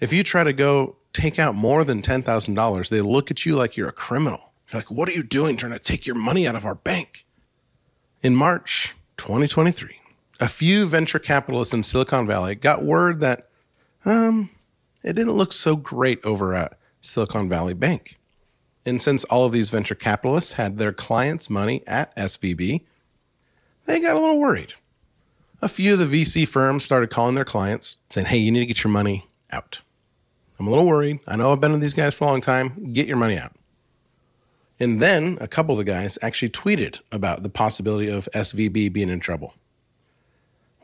If 0.00 0.12
you 0.12 0.22
try 0.22 0.44
to 0.44 0.52
go 0.52 0.96
take 1.14 1.38
out 1.38 1.54
more 1.54 1.82
than 1.82 2.02
$10,000, 2.02 2.88
they 2.90 3.00
look 3.00 3.30
at 3.30 3.46
you 3.46 3.56
like 3.56 3.74
you're 3.74 3.88
a 3.88 3.92
criminal. 3.92 4.52
You're 4.70 4.80
like, 4.80 4.90
what 4.90 5.08
are 5.08 5.12
you 5.12 5.22
doing 5.22 5.56
trying 5.56 5.72
to 5.72 5.78
take 5.78 6.06
your 6.06 6.14
money 6.14 6.46
out 6.46 6.54
of 6.54 6.66
our 6.66 6.74
bank? 6.74 7.24
In 8.20 8.36
March 8.36 8.96
2023, 9.16 9.98
a 10.38 10.46
few 10.46 10.86
venture 10.86 11.18
capitalists 11.18 11.72
in 11.72 11.82
Silicon 11.82 12.26
Valley 12.26 12.54
got 12.54 12.84
word 12.84 13.20
that 13.20 13.48
um, 14.04 14.50
it 15.02 15.14
didn't 15.14 15.38
look 15.38 15.54
so 15.54 15.74
great 15.74 16.22
over 16.22 16.54
at 16.54 16.78
Silicon 17.00 17.48
Valley 17.48 17.72
Bank. 17.72 18.18
And 18.84 19.00
since 19.00 19.24
all 19.24 19.46
of 19.46 19.52
these 19.52 19.70
venture 19.70 19.94
capitalists 19.94 20.52
had 20.52 20.76
their 20.76 20.92
clients' 20.92 21.48
money 21.48 21.82
at 21.86 22.14
SVB, 22.14 22.82
they 23.86 24.00
got 24.00 24.16
a 24.16 24.20
little 24.20 24.38
worried. 24.38 24.74
A 25.60 25.68
few 25.68 25.94
of 25.94 25.98
the 25.98 26.22
VC 26.22 26.46
firms 26.46 26.84
started 26.84 27.10
calling 27.10 27.34
their 27.34 27.44
clients 27.44 27.96
saying, 28.10 28.28
hey, 28.28 28.38
you 28.38 28.52
need 28.52 28.60
to 28.60 28.66
get 28.66 28.84
your 28.84 28.92
money 28.92 29.26
out. 29.50 29.80
I'm 30.58 30.66
a 30.66 30.70
little 30.70 30.86
worried. 30.86 31.18
I 31.26 31.36
know 31.36 31.52
I've 31.52 31.60
been 31.60 31.72
with 31.72 31.80
these 31.80 31.94
guys 31.94 32.14
for 32.14 32.24
a 32.24 32.28
long 32.28 32.40
time. 32.40 32.92
Get 32.92 33.08
your 33.08 33.16
money 33.16 33.36
out. 33.36 33.52
And 34.78 35.02
then 35.02 35.36
a 35.40 35.48
couple 35.48 35.72
of 35.72 35.78
the 35.78 35.84
guys 35.84 36.16
actually 36.22 36.50
tweeted 36.50 37.00
about 37.10 37.42
the 37.42 37.48
possibility 37.48 38.08
of 38.08 38.28
SVB 38.32 38.92
being 38.92 39.08
in 39.08 39.18
trouble. 39.18 39.54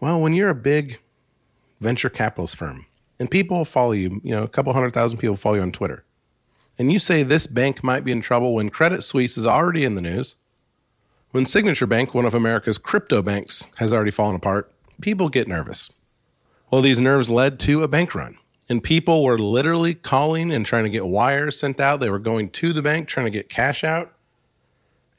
Well, 0.00 0.20
when 0.20 0.34
you're 0.34 0.50
a 0.50 0.54
big 0.54 0.98
venture 1.80 2.10
capitalist 2.10 2.56
firm 2.56 2.86
and 3.20 3.30
people 3.30 3.64
follow 3.64 3.92
you, 3.92 4.20
you 4.24 4.32
know, 4.32 4.42
a 4.42 4.48
couple 4.48 4.72
hundred 4.72 4.92
thousand 4.92 5.18
people 5.18 5.36
follow 5.36 5.56
you 5.56 5.62
on 5.62 5.70
Twitter, 5.70 6.04
and 6.76 6.90
you 6.90 6.98
say 6.98 7.22
this 7.22 7.46
bank 7.46 7.84
might 7.84 8.04
be 8.04 8.10
in 8.10 8.20
trouble 8.20 8.54
when 8.54 8.70
Credit 8.70 9.04
Suisse 9.04 9.38
is 9.38 9.46
already 9.46 9.84
in 9.84 9.94
the 9.94 10.00
news, 10.00 10.34
when 11.34 11.46
Signature 11.46 11.88
Bank, 11.88 12.14
one 12.14 12.26
of 12.26 12.32
America's 12.32 12.78
crypto 12.78 13.20
banks, 13.20 13.68
has 13.78 13.92
already 13.92 14.12
fallen 14.12 14.36
apart, 14.36 14.72
people 15.00 15.28
get 15.28 15.48
nervous. 15.48 15.90
Well, 16.70 16.80
these 16.80 17.00
nerves 17.00 17.28
led 17.28 17.58
to 17.58 17.82
a 17.82 17.88
bank 17.88 18.14
run 18.14 18.38
and 18.68 18.80
people 18.80 19.24
were 19.24 19.36
literally 19.36 19.94
calling 19.94 20.52
and 20.52 20.64
trying 20.64 20.84
to 20.84 20.90
get 20.90 21.08
wires 21.08 21.58
sent 21.58 21.80
out. 21.80 21.98
They 21.98 22.08
were 22.08 22.20
going 22.20 22.50
to 22.50 22.72
the 22.72 22.82
bank 22.82 23.08
trying 23.08 23.26
to 23.26 23.30
get 23.30 23.48
cash 23.48 23.82
out, 23.82 24.12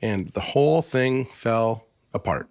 and 0.01 0.29
the 0.29 0.39
whole 0.39 0.81
thing 0.81 1.25
fell 1.25 1.85
apart. 2.13 2.47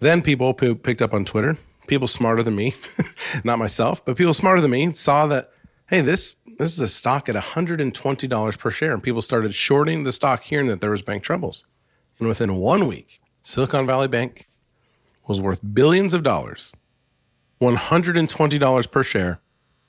Then 0.00 0.20
people 0.20 0.52
who 0.58 0.74
picked 0.74 1.02
up 1.02 1.14
on 1.14 1.24
Twitter, 1.24 1.58
people 1.86 2.08
smarter 2.08 2.42
than 2.42 2.56
me, 2.56 2.74
not 3.44 3.60
myself, 3.60 4.04
but 4.04 4.16
people 4.16 4.34
smarter 4.34 4.60
than 4.60 4.72
me, 4.72 4.90
saw 4.90 5.28
that 5.28 5.52
hey, 5.86 6.00
this 6.00 6.34
this 6.58 6.72
is 6.72 6.80
a 6.80 6.88
stock 6.88 7.28
at 7.28 7.36
$120 7.36 8.58
per 8.58 8.70
share, 8.72 8.92
and 8.92 9.04
people 9.04 9.22
started 9.22 9.54
shorting 9.54 10.02
the 10.02 10.12
stock, 10.12 10.42
hearing 10.42 10.66
that 10.66 10.80
there 10.80 10.90
was 10.90 11.02
bank 11.02 11.22
troubles. 11.22 11.64
And 12.22 12.28
within 12.28 12.54
one 12.54 12.86
week, 12.86 13.20
Silicon 13.40 13.84
Valley 13.84 14.06
Bank 14.06 14.48
was 15.26 15.40
worth 15.40 15.58
billions 15.74 16.14
of 16.14 16.22
dollars, 16.22 16.72
$120 17.60 18.90
per 18.92 19.02
share 19.02 19.40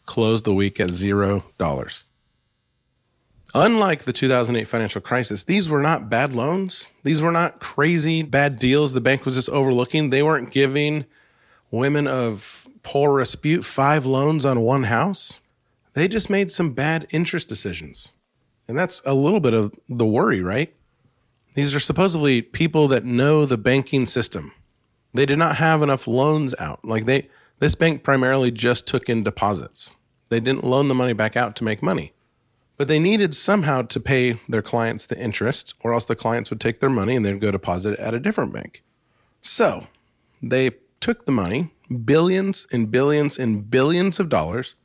closed 0.07 0.43
the 0.43 0.53
week 0.55 0.79
at 0.79 0.89
zero 0.89 1.43
dollars. 1.59 2.05
Unlike 3.53 4.05
the 4.05 4.13
2008 4.13 4.67
financial 4.67 4.99
crisis, 4.99 5.43
these 5.43 5.69
were 5.69 5.79
not 5.79 6.09
bad 6.09 6.33
loans. 6.33 6.89
These 7.03 7.21
were 7.21 7.31
not 7.31 7.59
crazy 7.59 8.23
bad 8.23 8.55
deals 8.55 8.93
the 8.93 8.99
bank 8.99 9.25
was 9.25 9.35
just 9.35 9.49
overlooking. 9.49 10.09
They 10.09 10.23
weren't 10.23 10.49
giving 10.49 11.05
women 11.69 12.07
of 12.07 12.67
poor 12.81 13.13
repute 13.13 13.63
five 13.63 14.07
loans 14.07 14.43
on 14.43 14.61
one 14.61 14.85
house. 14.85 15.39
They 15.93 16.07
just 16.07 16.31
made 16.31 16.51
some 16.51 16.73
bad 16.73 17.05
interest 17.11 17.47
decisions. 17.47 18.13
And 18.67 18.75
that's 18.75 19.03
a 19.05 19.13
little 19.13 19.39
bit 19.39 19.53
of 19.53 19.75
the 19.87 20.07
worry, 20.07 20.41
right? 20.41 20.73
These 21.53 21.75
are 21.75 21.79
supposedly 21.79 22.41
people 22.41 22.87
that 22.87 23.05
know 23.05 23.45
the 23.45 23.57
banking 23.57 24.05
system. 24.05 24.51
They 25.13 25.25
did 25.25 25.37
not 25.37 25.57
have 25.57 25.81
enough 25.81 26.07
loans 26.07 26.55
out. 26.59 26.83
Like 26.83 27.05
they 27.05 27.29
this 27.59 27.75
bank 27.75 28.03
primarily 28.03 28.51
just 28.51 28.87
took 28.87 29.07
in 29.07 29.23
deposits. 29.23 29.91
They 30.29 30.39
didn't 30.39 30.63
loan 30.63 30.87
the 30.87 30.95
money 30.95 31.13
back 31.13 31.37
out 31.37 31.55
to 31.57 31.63
make 31.63 31.83
money. 31.83 32.13
But 32.75 32.87
they 32.87 32.99
needed 32.99 33.35
somehow 33.35 33.83
to 33.83 33.99
pay 33.99 34.39
their 34.49 34.63
clients 34.63 35.05
the 35.05 35.19
interest, 35.19 35.75
or 35.81 35.93
else 35.93 36.05
the 36.05 36.15
clients 36.15 36.49
would 36.49 36.59
take 36.59 36.79
their 36.79 36.89
money 36.89 37.15
and 37.15 37.23
they'd 37.23 37.39
go 37.39 37.51
deposit 37.51 37.93
it 37.93 37.99
at 37.99 38.15
a 38.15 38.19
different 38.19 38.51
bank. 38.51 38.81
So 39.41 39.87
they 40.41 40.71
took 40.99 41.25
the 41.25 41.31
money, 41.31 41.71
billions 42.03 42.65
and 42.71 42.89
billions 42.89 43.37
and 43.37 43.69
billions 43.69 44.19
of 44.19 44.29
dollars, 44.29 44.75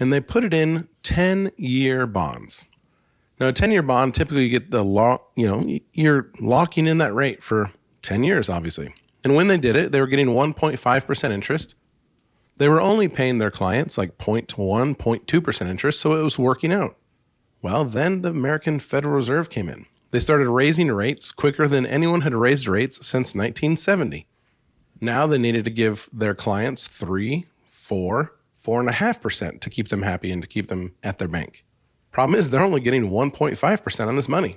and 0.00 0.12
they 0.12 0.20
put 0.20 0.44
it 0.44 0.54
in 0.54 0.88
10 1.02 1.52
year 1.56 2.06
bonds. 2.06 2.64
Now, 3.40 3.48
a 3.48 3.52
10 3.52 3.70
year 3.70 3.82
bond, 3.82 4.14
typically 4.14 4.44
you 4.44 4.50
get 4.50 4.70
the 4.70 4.84
law, 4.84 5.18
you 5.34 5.46
know, 5.46 5.78
you're 5.92 6.30
locking 6.40 6.86
in 6.86 6.98
that 6.98 7.14
rate 7.14 7.42
for 7.42 7.72
10 8.02 8.22
years, 8.24 8.48
obviously. 8.48 8.94
And 9.24 9.34
when 9.34 9.48
they 9.48 9.56
did 9.56 9.74
it, 9.76 9.92
they 9.92 10.00
were 10.00 10.06
getting 10.06 10.28
1.5% 10.28 11.30
interest 11.30 11.74
they 12.56 12.68
were 12.68 12.80
only 12.80 13.08
paying 13.08 13.38
their 13.38 13.50
clients 13.50 13.98
like 13.98 14.18
0.1, 14.18 14.96
0.2% 14.96 15.66
interest, 15.66 16.00
so 16.00 16.18
it 16.18 16.22
was 16.22 16.38
working 16.38 16.72
out. 16.72 16.96
Well, 17.62 17.84
then 17.84 18.22
the 18.22 18.30
American 18.30 18.78
Federal 18.78 19.14
Reserve 19.14 19.50
came 19.50 19.68
in. 19.68 19.86
They 20.10 20.20
started 20.20 20.48
raising 20.48 20.92
rates 20.92 21.32
quicker 21.32 21.66
than 21.66 21.86
anyone 21.86 22.20
had 22.20 22.34
raised 22.34 22.68
rates 22.68 22.96
since 22.98 23.34
1970. 23.34 24.26
Now 25.00 25.26
they 25.26 25.38
needed 25.38 25.64
to 25.64 25.70
give 25.70 26.08
their 26.12 26.34
clients 26.34 26.86
three, 26.86 27.46
four, 27.66 28.36
four 28.54 28.78
and 28.78 28.88
a 28.88 28.92
half 28.92 29.20
percent 29.20 29.60
to 29.62 29.70
keep 29.70 29.88
them 29.88 30.02
happy 30.02 30.30
and 30.30 30.40
to 30.40 30.48
keep 30.48 30.68
them 30.68 30.94
at 31.02 31.18
their 31.18 31.28
bank. 31.28 31.64
Problem 32.14 32.38
is, 32.38 32.48
they're 32.48 32.62
only 32.62 32.80
getting 32.80 33.10
1.5% 33.10 34.06
on 34.06 34.16
this 34.16 34.28
money. 34.28 34.56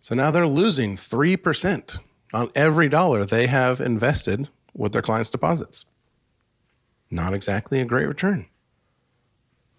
So 0.00 0.14
now 0.14 0.30
they're 0.30 0.46
losing 0.46 0.96
3% 0.96 1.98
on 2.32 2.50
every 2.54 2.88
dollar 2.88 3.24
they 3.24 3.48
have 3.48 3.80
invested 3.80 4.48
with 4.74 4.92
their 4.92 5.02
clients' 5.02 5.30
deposits 5.30 5.86
not 7.12 7.34
exactly 7.34 7.80
a 7.80 7.84
great 7.84 8.06
return. 8.06 8.46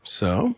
So, 0.03 0.55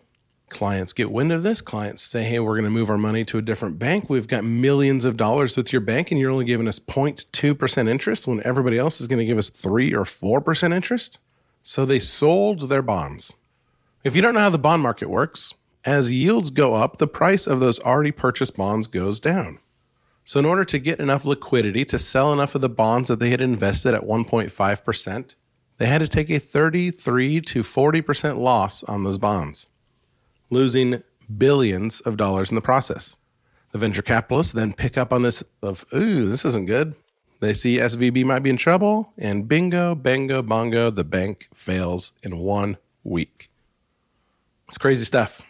clients 0.48 0.92
get 0.92 1.10
wind 1.10 1.32
of 1.32 1.42
this. 1.42 1.60
Clients 1.60 2.02
say, 2.02 2.24
hey, 2.24 2.38
we're 2.38 2.54
going 2.54 2.64
to 2.64 2.70
move 2.70 2.90
our 2.90 2.98
money 2.98 3.24
to 3.24 3.38
a 3.38 3.42
different 3.42 3.78
bank. 3.78 4.10
We've 4.10 4.28
got 4.28 4.44
millions 4.44 5.04
of 5.04 5.16
dollars 5.16 5.56
with 5.56 5.72
your 5.72 5.80
bank, 5.80 6.10
and 6.10 6.20
you're 6.20 6.30
only 6.30 6.44
giving 6.44 6.68
us 6.68 6.78
0.2% 6.78 7.88
interest 7.88 8.26
when 8.26 8.44
everybody 8.44 8.78
else 8.78 9.00
is 9.00 9.08
going 9.08 9.18
to 9.18 9.24
give 9.24 9.38
us 9.38 9.50
3 9.50 9.94
or 9.94 10.04
4% 10.04 10.74
interest. 10.74 11.18
So, 11.62 11.84
they 11.84 11.98
sold 11.98 12.68
their 12.68 12.82
bonds. 12.82 13.32
If 14.04 14.14
you 14.14 14.22
don't 14.22 14.34
know 14.34 14.40
how 14.40 14.50
the 14.50 14.58
bond 14.58 14.82
market 14.82 15.08
works, 15.08 15.54
as 15.86 16.12
yields 16.12 16.50
go 16.50 16.74
up, 16.74 16.96
the 16.96 17.06
price 17.06 17.46
of 17.46 17.60
those 17.60 17.78
already 17.80 18.10
purchased 18.10 18.56
bonds 18.56 18.88
goes 18.88 19.20
down. 19.20 19.60
So, 20.24 20.40
in 20.40 20.44
order 20.44 20.64
to 20.64 20.80
get 20.80 20.98
enough 20.98 21.24
liquidity 21.24 21.84
to 21.84 21.98
sell 21.98 22.32
enough 22.32 22.56
of 22.56 22.60
the 22.60 22.68
bonds 22.68 23.08
that 23.08 23.20
they 23.20 23.30
had 23.30 23.40
invested 23.40 23.94
at 23.94 24.02
1.5%, 24.02 25.34
they 25.78 25.86
had 25.86 26.00
to 26.00 26.08
take 26.08 26.28
a 26.30 26.40
33 26.40 27.40
to 27.42 27.60
40% 27.60 28.38
loss 28.38 28.82
on 28.82 29.04
those 29.04 29.18
bonds, 29.18 29.68
losing 30.50 31.04
billions 31.38 32.00
of 32.00 32.16
dollars 32.16 32.50
in 32.50 32.56
the 32.56 32.60
process. 32.60 33.14
The 33.70 33.78
venture 33.78 34.02
capitalists 34.02 34.52
then 34.52 34.72
pick 34.72 34.98
up 34.98 35.12
on 35.12 35.22
this 35.22 35.44
of, 35.62 35.84
ooh, 35.94 36.28
this 36.28 36.44
isn't 36.44 36.66
good. 36.66 36.96
They 37.38 37.52
see 37.52 37.76
SVB 37.76 38.24
might 38.24 38.40
be 38.40 38.50
in 38.50 38.56
trouble, 38.56 39.12
and 39.18 39.46
bingo, 39.46 39.94
bango, 39.94 40.42
bongo, 40.42 40.90
the 40.90 41.04
bank 41.04 41.48
fails 41.54 42.12
in 42.22 42.38
one 42.38 42.78
week. 43.04 43.50
It's 44.66 44.78
crazy 44.78 45.04
stuff. 45.04 45.42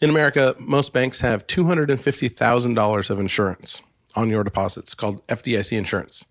In 0.00 0.08
America, 0.08 0.54
most 0.58 0.94
banks 0.94 1.20
have 1.20 1.46
$250,000 1.46 3.10
of 3.10 3.20
insurance 3.20 3.82
on 4.16 4.30
your 4.30 4.42
deposits 4.42 4.94
called 4.94 5.26
FDIC 5.26 5.76
insurance. 5.76 6.24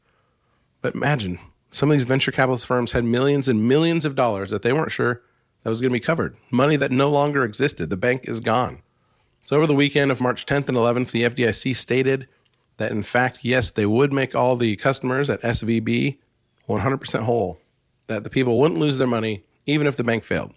But 0.82 0.96
imagine 0.96 1.38
some 1.70 1.92
of 1.92 1.94
these 1.94 2.04
venture 2.04 2.32
capitalist 2.32 2.66
firms 2.66 2.94
had 2.94 3.04
millions 3.04 3.48
and 3.48 3.68
millions 3.68 4.06
of 4.06 4.16
dollars 4.16 4.50
that 4.50 4.64
they 4.64 4.74
weren't 4.74 4.92
sure 4.92 5.22
that 5.62 5.70
was 5.70 5.82
going 5.82 5.92
to 5.92 5.96
be 5.96 6.00
covered. 6.00 6.36
Money 6.50 6.78
that 6.78 6.92
no 6.92 7.12
longer 7.12 7.44
existed. 7.44 7.92
The 7.92 7.98
bank 7.98 8.28
is 8.28 8.40
gone. 8.40 8.82
So, 9.44 9.56
over 9.56 9.68
the 9.68 9.76
weekend 9.76 10.10
of 10.10 10.20
March 10.20 10.48
10th 10.48 10.68
and 10.68 10.78
11th, 10.78 11.12
the 11.12 11.24
FDIC 11.24 11.76
stated 11.76 12.28
that, 12.78 12.92
in 12.92 13.04
fact, 13.04 13.40
yes, 13.44 13.70
they 13.70 13.86
would 13.86 14.12
make 14.12 14.34
all 14.34 14.56
the 14.56 14.78
customers 14.78 15.30
at 15.30 15.42
SVB 15.42 16.18
100% 16.68 17.20
whole, 17.22 17.62
that 18.08 18.24
the 18.24 18.30
people 18.32 18.60
wouldn't 18.60 18.80
lose 18.80 18.98
their 18.98 19.08
money 19.08 19.44
even 19.68 19.86
if 19.86 19.96
the 19.96 20.04
bank 20.04 20.24
failed. 20.24 20.54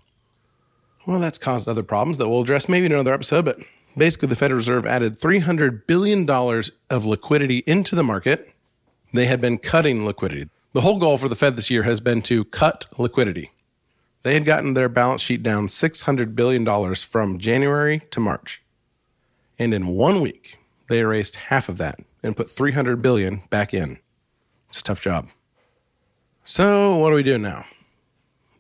Well, 1.07 1.19
that's 1.19 1.39
caused 1.39 1.69
other 1.69 1.83
problems 1.83 2.19
that 2.19 2.29
we'll 2.29 2.43
address 2.43 2.69
maybe 2.69 2.87
in 2.87 2.93
another 2.93 3.13
episode, 3.13 3.45
but 3.45 3.59
basically, 3.97 4.29
the 4.29 4.37
Federal 4.37 4.59
Reserve 4.59 4.87
added 4.87 5.15
$300 5.15 5.87
billion 5.87 6.29
of 6.91 7.05
liquidity 7.05 7.59
into 7.67 7.97
the 7.97 8.05
market. 8.05 8.55
They 9.13 9.27
had 9.27 9.41
been 9.41 9.59
cutting 9.59 10.07
liquidity. 10.07 10.49
The 10.73 10.81
whole 10.81 10.99
goal 10.99 11.19
for 11.19 11.29
the 11.29 11.35
Fed 11.35 11.57
this 11.57 11.71
year 11.71 11.83
has 11.83 12.01
been 12.01 12.23
to 12.23 12.45
cut 12.45 12.87
liquidity. 12.99 13.51
They 14.23 14.35
had 14.35 14.45
gotten 14.45 14.75
their 14.75 14.89
balance 14.89 15.21
sheet 15.21 15.43
down 15.43 15.67
$600 15.67 16.35
billion 16.35 16.95
from 16.95 17.39
January 17.39 18.03
to 18.11 18.21
March. 18.21 18.63
And 19.59 19.75
in 19.75 19.89
one 19.89 20.21
week, 20.21 20.59
they 20.89 21.01
erased 21.01 21.37
half 21.37 21.69
of 21.69 21.79
that 21.79 21.99
and 22.23 22.37
put 22.37 22.51
300 22.51 23.03
billion 23.03 23.43
back 23.51 23.75
in. 23.75 23.99
It's 24.69 24.81
a 24.81 24.85
tough 24.85 25.01
job. 25.01 25.29
So, 26.45 26.97
what 26.97 27.11
do 27.11 27.17
we 27.17 27.23
do 27.23 27.39
now? 27.39 27.67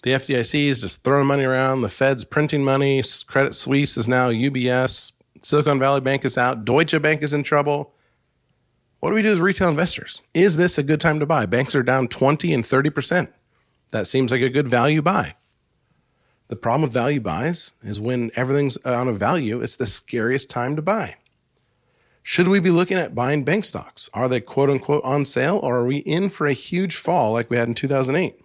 The 0.02 0.10
FDIC 0.10 0.66
is 0.66 0.80
just 0.80 1.04
throwing 1.04 1.26
money 1.26 1.44
around. 1.44 1.82
The 1.82 1.88
Fed's 1.88 2.24
printing 2.24 2.64
money. 2.64 3.02
Credit 3.26 3.54
Suisse 3.54 3.96
is 3.96 4.08
now 4.08 4.30
UBS. 4.30 5.12
Silicon 5.42 5.78
Valley 5.78 6.00
Bank 6.00 6.24
is 6.24 6.36
out. 6.36 6.64
Deutsche 6.64 7.00
Bank 7.00 7.22
is 7.22 7.32
in 7.32 7.44
trouble. 7.44 7.94
What 8.98 9.10
do 9.10 9.14
we 9.14 9.22
do 9.22 9.32
as 9.32 9.40
retail 9.40 9.68
investors? 9.68 10.22
Is 10.34 10.56
this 10.56 10.76
a 10.76 10.82
good 10.82 11.00
time 11.00 11.20
to 11.20 11.26
buy? 11.26 11.46
Banks 11.46 11.74
are 11.74 11.82
down 11.84 12.08
20 12.08 12.52
and 12.52 12.64
30%. 12.64 13.32
That 13.90 14.08
seems 14.08 14.32
like 14.32 14.42
a 14.42 14.50
good 14.50 14.66
value 14.66 15.02
buy. 15.02 15.36
The 16.48 16.56
problem 16.56 16.82
with 16.82 16.92
value 16.92 17.20
buys 17.20 17.74
is 17.82 18.00
when 18.00 18.30
everything's 18.34 18.76
on 18.78 19.08
a 19.08 19.12
value, 19.12 19.60
it's 19.60 19.76
the 19.76 19.86
scariest 19.86 20.50
time 20.50 20.76
to 20.76 20.82
buy. 20.82 21.16
Should 22.22 22.48
we 22.48 22.60
be 22.60 22.70
looking 22.70 22.98
at 22.98 23.14
buying 23.14 23.44
bank 23.44 23.64
stocks? 23.64 24.10
Are 24.14 24.28
they 24.28 24.40
quote 24.40 24.70
unquote 24.70 25.04
on 25.04 25.24
sale 25.24 25.60
or 25.62 25.76
are 25.76 25.86
we 25.86 25.98
in 25.98 26.28
for 26.28 26.46
a 26.46 26.52
huge 26.52 26.96
fall 26.96 27.32
like 27.32 27.50
we 27.50 27.56
had 27.56 27.68
in 27.68 27.74
2008? 27.74 28.41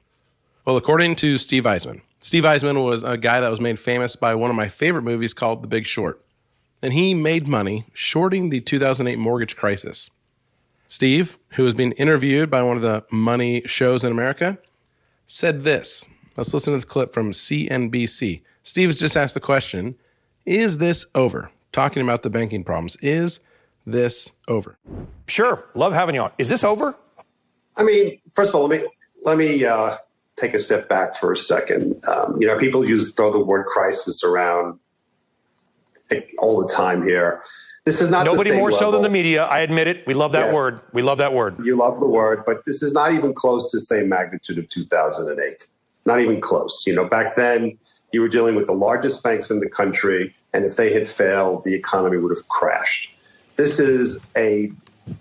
Well, 0.67 0.75
according 0.75 1.15
to 1.17 1.37
Steve 1.37 1.63
Eisman, 1.63 2.01
Steve 2.19 2.43
Eisman 2.43 2.83
was 2.83 3.01
a 3.01 3.17
guy 3.17 3.39
that 3.39 3.47
was 3.47 3.61
made 3.61 3.79
famous 3.79 4.17
by 4.17 4.35
one 4.35 4.49
of 4.49 4.57
my 4.57 4.67
favorite 4.67 5.03
movies 5.03 5.33
called 5.33 5.63
The 5.63 5.67
Big 5.69 5.85
Short. 5.85 6.21
And 6.81 6.91
he 6.91 7.13
made 7.13 7.47
money 7.47 7.85
shorting 7.93 8.49
the 8.49 8.59
2008 8.59 9.17
mortgage 9.17 9.55
crisis. 9.55 10.09
Steve, 10.85 11.39
who 11.51 11.63
has 11.63 11.73
been 11.73 11.93
interviewed 11.93 12.49
by 12.49 12.63
one 12.63 12.75
of 12.75 12.81
the 12.81 13.05
money 13.09 13.61
shows 13.65 14.03
in 14.03 14.11
America, 14.11 14.57
said 15.25 15.63
this. 15.63 16.05
Let's 16.35 16.53
listen 16.53 16.73
to 16.73 16.77
this 16.77 16.83
clip 16.83 17.13
from 17.13 17.31
CNBC. 17.31 18.41
Steve 18.61 18.89
has 18.89 18.99
just 18.99 19.15
asked 19.15 19.35
the 19.35 19.39
question 19.39 19.95
Is 20.45 20.79
this 20.79 21.05
over? 21.15 21.49
Talking 21.71 22.03
about 22.03 22.23
the 22.23 22.29
banking 22.29 22.65
problems. 22.65 22.97
Is 22.97 23.39
this 23.85 24.33
over? 24.49 24.77
Sure. 25.29 25.69
Love 25.75 25.93
having 25.93 26.15
you 26.15 26.23
on. 26.23 26.31
Is 26.37 26.49
this 26.49 26.65
over? 26.65 26.97
I 27.77 27.85
mean, 27.85 28.19
first 28.33 28.49
of 28.49 28.55
all, 28.55 28.67
let 28.67 28.81
me 28.81 28.87
let 29.23 29.37
me 29.37 29.63
uh, 29.63 29.95
take 30.37 30.53
a 30.53 30.59
step 30.59 30.87
back 30.87 31.15
for 31.15 31.31
a 31.33 31.37
second. 31.37 32.01
Um, 32.07 32.37
you 32.39 32.47
know, 32.47 32.57
people 32.57 32.87
use 32.87 33.11
throw 33.13 33.31
the 33.31 33.43
word 33.43 33.65
crisis 33.65 34.23
around 34.23 34.79
all 36.39 36.61
the 36.61 36.71
time 36.73 37.05
here. 37.05 37.41
This 37.83 38.01
is 38.01 38.09
not 38.09 38.25
nobody 38.25 38.53
more 38.53 38.71
level. 38.71 38.79
so 38.79 38.91
than 38.91 39.01
the 39.01 39.09
media. 39.09 39.45
I 39.45 39.59
admit 39.59 39.87
it. 39.87 40.05
We 40.05 40.13
love 40.13 40.33
that 40.33 40.47
yes. 40.47 40.55
word. 40.55 40.81
We 40.93 41.01
love 41.01 41.17
that 41.17 41.33
word. 41.33 41.57
You 41.63 41.75
love 41.75 41.99
the 41.99 42.07
word, 42.07 42.43
but 42.45 42.63
this 42.65 42.83
is 42.83 42.93
not 42.93 43.13
even 43.13 43.33
close 43.33 43.71
to 43.71 43.77
the 43.77 43.81
same 43.81 44.09
magnitude 44.09 44.57
of 44.57 44.69
2008. 44.69 45.67
Not 46.05 46.19
even 46.19 46.39
close. 46.39 46.83
You 46.85 46.93
know, 46.93 47.05
back 47.05 47.35
then 47.35 47.77
you 48.11 48.21
were 48.21 48.27
dealing 48.27 48.55
with 48.55 48.67
the 48.67 48.73
largest 48.73 49.23
banks 49.23 49.49
in 49.49 49.59
the 49.59 49.69
country, 49.69 50.35
and 50.53 50.65
if 50.65 50.75
they 50.75 50.93
had 50.93 51.07
failed, 51.07 51.63
the 51.63 51.73
economy 51.73 52.17
would 52.17 52.35
have 52.35 52.47
crashed. 52.49 53.09
This 53.55 53.79
is 53.79 54.19
a 54.35 54.71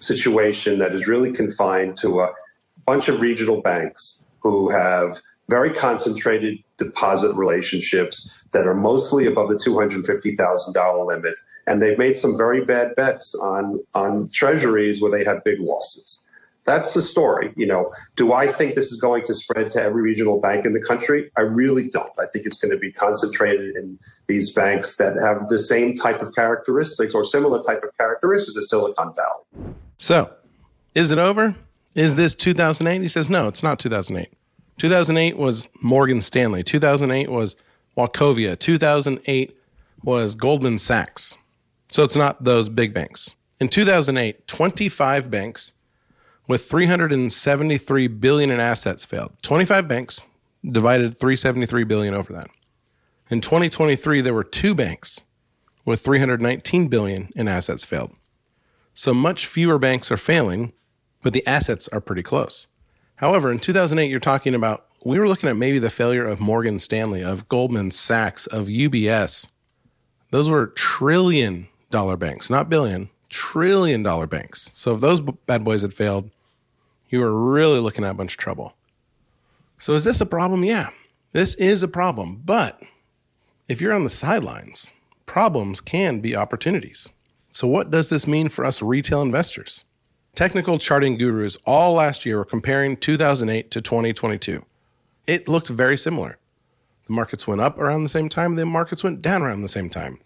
situation 0.00 0.80
that 0.80 0.92
is 0.92 1.06
really 1.06 1.32
confined 1.32 1.96
to 1.98 2.20
a 2.20 2.32
bunch 2.84 3.08
of 3.08 3.20
regional 3.20 3.62
banks 3.62 4.18
who 4.50 4.70
have 4.70 5.20
very 5.48 5.70
concentrated 5.70 6.58
deposit 6.76 7.32
relationships 7.34 8.28
that 8.52 8.66
are 8.66 8.74
mostly 8.74 9.26
above 9.26 9.48
the 9.48 9.56
$250,000 9.56 11.06
limit. 11.06 11.40
And 11.66 11.80
they've 11.80 11.98
made 11.98 12.16
some 12.16 12.36
very 12.36 12.64
bad 12.64 12.94
bets 12.96 13.34
on, 13.36 13.80
on 13.94 14.28
treasuries 14.30 15.00
where 15.00 15.10
they 15.10 15.24
have 15.24 15.44
big 15.44 15.60
losses. 15.60 16.22
That's 16.64 16.94
the 16.94 17.02
story. 17.02 17.52
You 17.56 17.66
know, 17.66 17.92
do 18.16 18.32
I 18.32 18.48
think 18.48 18.74
this 18.74 18.88
is 18.88 19.00
going 19.00 19.24
to 19.26 19.34
spread 19.34 19.70
to 19.70 19.82
every 19.82 20.02
regional 20.02 20.40
bank 20.40 20.66
in 20.66 20.72
the 20.72 20.80
country? 20.80 21.30
I 21.36 21.42
really 21.42 21.88
don't. 21.88 22.10
I 22.18 22.26
think 22.26 22.44
it's 22.44 22.58
going 22.58 22.72
to 22.72 22.78
be 22.78 22.90
concentrated 22.90 23.76
in 23.76 24.00
these 24.26 24.52
banks 24.52 24.96
that 24.96 25.16
have 25.22 25.48
the 25.48 25.60
same 25.60 25.94
type 25.94 26.20
of 26.20 26.34
characteristics 26.34 27.14
or 27.14 27.22
similar 27.22 27.62
type 27.62 27.84
of 27.84 27.96
characteristics 27.98 28.56
as 28.56 28.68
Silicon 28.68 29.14
Valley. 29.14 29.74
So, 29.98 30.32
is 30.92 31.12
it 31.12 31.18
over? 31.18 31.54
Is 31.96 32.14
this 32.14 32.34
2008? 32.34 33.00
He 33.00 33.08
says, 33.08 33.30
no, 33.30 33.48
it's 33.48 33.62
not 33.62 33.78
2008. 33.78 34.30
2008 34.76 35.38
was 35.38 35.66
Morgan 35.82 36.20
Stanley. 36.20 36.62
2008 36.62 37.30
was 37.30 37.56
Wachovia. 37.96 38.58
2008 38.58 39.58
was 40.04 40.34
Goldman 40.34 40.76
Sachs. 40.76 41.38
So 41.88 42.04
it's 42.04 42.14
not 42.14 42.44
those 42.44 42.68
big 42.68 42.92
banks. 42.92 43.34
In 43.58 43.68
2008, 43.68 44.46
25 44.46 45.30
banks 45.30 45.72
with 46.46 46.66
373 46.66 48.08
billion 48.08 48.50
in 48.50 48.60
assets 48.60 49.06
failed. 49.06 49.32
25 49.40 49.88
banks 49.88 50.26
divided 50.70 51.16
373 51.16 51.84
billion 51.84 52.12
over 52.12 52.34
that. 52.34 52.48
In 53.30 53.40
2023, 53.40 54.20
there 54.20 54.34
were 54.34 54.44
two 54.44 54.74
banks 54.74 55.22
with 55.86 56.00
319 56.00 56.88
billion 56.88 57.30
in 57.34 57.48
assets 57.48 57.86
failed. 57.86 58.14
So 58.92 59.14
much 59.14 59.46
fewer 59.46 59.78
banks 59.78 60.12
are 60.12 60.16
failing, 60.18 60.72
but 61.26 61.32
the 61.32 61.44
assets 61.44 61.88
are 61.88 62.00
pretty 62.00 62.22
close. 62.22 62.68
However, 63.16 63.50
in 63.50 63.58
2008, 63.58 64.08
you're 64.08 64.20
talking 64.20 64.54
about, 64.54 64.86
we 65.04 65.18
were 65.18 65.26
looking 65.26 65.50
at 65.50 65.56
maybe 65.56 65.80
the 65.80 65.90
failure 65.90 66.24
of 66.24 66.38
Morgan 66.38 66.78
Stanley, 66.78 67.20
of 67.20 67.48
Goldman 67.48 67.90
Sachs, 67.90 68.46
of 68.46 68.68
UBS. 68.68 69.48
Those 70.30 70.48
were 70.48 70.68
trillion 70.68 71.66
dollar 71.90 72.16
banks, 72.16 72.48
not 72.48 72.70
billion, 72.70 73.10
trillion 73.28 74.04
dollar 74.04 74.28
banks. 74.28 74.70
So 74.72 74.94
if 74.94 75.00
those 75.00 75.20
bad 75.20 75.64
boys 75.64 75.82
had 75.82 75.92
failed, 75.92 76.30
you 77.08 77.18
were 77.18 77.34
really 77.34 77.80
looking 77.80 78.04
at 78.04 78.12
a 78.12 78.14
bunch 78.14 78.34
of 78.34 78.38
trouble. 78.38 78.76
So 79.80 79.94
is 79.94 80.04
this 80.04 80.20
a 80.20 80.26
problem? 80.26 80.62
Yeah, 80.62 80.90
this 81.32 81.56
is 81.56 81.82
a 81.82 81.88
problem. 81.88 82.40
But 82.44 82.80
if 83.66 83.80
you're 83.80 83.92
on 83.92 84.04
the 84.04 84.10
sidelines, 84.10 84.92
problems 85.26 85.80
can 85.80 86.20
be 86.20 86.36
opportunities. 86.36 87.10
So 87.50 87.66
what 87.66 87.90
does 87.90 88.10
this 88.10 88.28
mean 88.28 88.48
for 88.48 88.64
us 88.64 88.80
retail 88.80 89.22
investors? 89.22 89.84
Technical 90.36 90.78
charting 90.78 91.16
gurus 91.16 91.56
all 91.64 91.94
last 91.94 92.26
year 92.26 92.36
were 92.36 92.44
comparing 92.44 92.98
2008 92.98 93.70
to 93.70 93.80
2022. 93.80 94.66
It 95.26 95.48
looked 95.48 95.68
very 95.68 95.96
similar. 95.96 96.36
The 97.06 97.14
markets 97.14 97.48
went 97.48 97.62
up 97.62 97.78
around 97.78 98.02
the 98.02 98.10
same 98.10 98.28
time, 98.28 98.54
the 98.54 98.66
markets 98.66 99.02
went 99.02 99.22
down 99.22 99.40
around 99.40 99.62
the 99.62 99.68
same 99.68 99.88
time. 99.88 100.18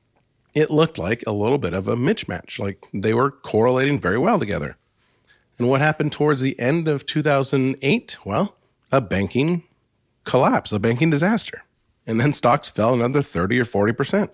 It 0.52 0.68
looked 0.68 0.98
like 0.98 1.22
a 1.28 1.32
little 1.32 1.58
bit 1.58 1.74
of 1.74 1.86
a 1.86 1.94
mismatch, 1.94 2.58
like 2.58 2.84
they 2.92 3.14
were 3.14 3.30
correlating 3.30 4.00
very 4.00 4.18
well 4.18 4.40
together. 4.40 4.76
And 5.58 5.68
what 5.68 5.80
happened 5.80 6.10
towards 6.10 6.40
the 6.40 6.58
end 6.58 6.88
of 6.88 7.06
2008? 7.06 8.18
Well, 8.24 8.56
a 8.90 9.00
banking 9.00 9.62
collapse, 10.24 10.72
a 10.72 10.80
banking 10.80 11.10
disaster. 11.10 11.62
And 12.04 12.18
then 12.18 12.32
stocks 12.32 12.68
fell 12.68 12.94
another 12.94 13.22
30 13.22 13.60
or 13.60 13.64
40%. 13.64 14.28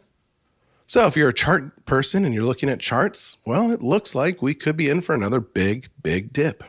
So 0.88 1.04
if 1.06 1.16
you're 1.16 1.30
a 1.30 1.34
chart 1.34 1.84
person 1.84 2.24
and 2.24 2.32
you're 2.32 2.44
looking 2.44 2.68
at 2.68 2.78
charts, 2.78 3.38
well, 3.44 3.72
it 3.72 3.82
looks 3.82 4.14
like 4.14 4.40
we 4.40 4.54
could 4.54 4.76
be 4.76 4.88
in 4.88 5.00
for 5.00 5.16
another 5.16 5.40
big, 5.40 5.88
big 6.00 6.32
dip. 6.32 6.62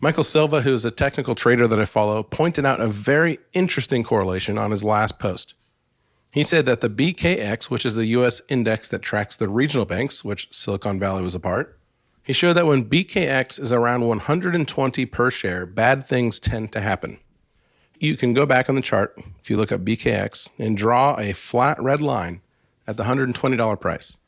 Michael 0.00 0.24
Silva, 0.24 0.62
who's 0.62 0.86
a 0.86 0.90
technical 0.90 1.34
trader 1.34 1.68
that 1.68 1.78
I 1.78 1.84
follow, 1.84 2.22
pointed 2.22 2.64
out 2.64 2.80
a 2.80 2.86
very 2.86 3.38
interesting 3.52 4.02
correlation 4.02 4.56
on 4.56 4.70
his 4.70 4.82
last 4.82 5.18
post. 5.18 5.52
He 6.30 6.42
said 6.42 6.64
that 6.64 6.80
the 6.80 6.88
BKX, 6.88 7.70
which 7.70 7.84
is 7.84 7.96
the 7.96 8.06
US 8.06 8.40
index 8.48 8.88
that 8.88 9.02
tracks 9.02 9.36
the 9.36 9.48
regional 9.48 9.84
banks, 9.84 10.24
which 10.24 10.48
Silicon 10.50 10.98
Valley 10.98 11.22
was 11.22 11.34
a 11.34 11.40
part, 11.40 11.78
he 12.22 12.32
showed 12.32 12.54
that 12.54 12.66
when 12.66 12.86
BKX 12.86 13.60
is 13.60 13.72
around 13.72 14.08
120 14.08 15.06
per 15.06 15.30
share, 15.30 15.66
bad 15.66 16.06
things 16.06 16.40
tend 16.40 16.72
to 16.72 16.80
happen. 16.80 17.18
You 18.00 18.16
can 18.16 18.32
go 18.32 18.46
back 18.46 18.70
on 18.70 18.74
the 18.74 18.82
chart 18.82 19.14
if 19.38 19.50
you 19.50 19.58
look 19.58 19.70
up 19.70 19.82
BKX 19.82 20.50
and 20.58 20.78
draw 20.78 21.16
a 21.18 21.34
flat 21.34 21.80
red 21.80 22.00
line 22.00 22.40
at 22.86 22.96
the 22.96 23.04
$120 23.04 23.80
price. 23.80 24.18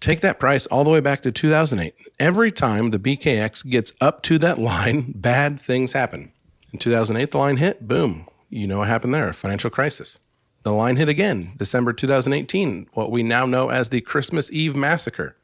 Take 0.00 0.20
that 0.20 0.40
price 0.40 0.66
all 0.66 0.82
the 0.82 0.90
way 0.90 1.00
back 1.00 1.20
to 1.20 1.32
2008. 1.32 1.94
Every 2.18 2.50
time 2.50 2.90
the 2.90 2.98
BKX 2.98 3.68
gets 3.68 3.92
up 4.00 4.22
to 4.22 4.38
that 4.38 4.58
line, 4.58 5.12
bad 5.14 5.60
things 5.60 5.92
happen. 5.92 6.32
In 6.72 6.78
2008, 6.78 7.30
the 7.30 7.38
line 7.38 7.58
hit, 7.58 7.86
boom. 7.86 8.26
You 8.48 8.66
know 8.66 8.78
what 8.78 8.88
happened 8.88 9.14
there 9.14 9.32
financial 9.32 9.70
crisis. 9.70 10.18
The 10.62 10.72
line 10.72 10.96
hit 10.96 11.08
again, 11.08 11.52
December 11.56 11.92
2018, 11.92 12.88
what 12.92 13.10
we 13.10 13.22
now 13.22 13.46
know 13.46 13.70
as 13.70 13.88
the 13.88 14.00
Christmas 14.00 14.52
Eve 14.52 14.76
massacre, 14.76 15.36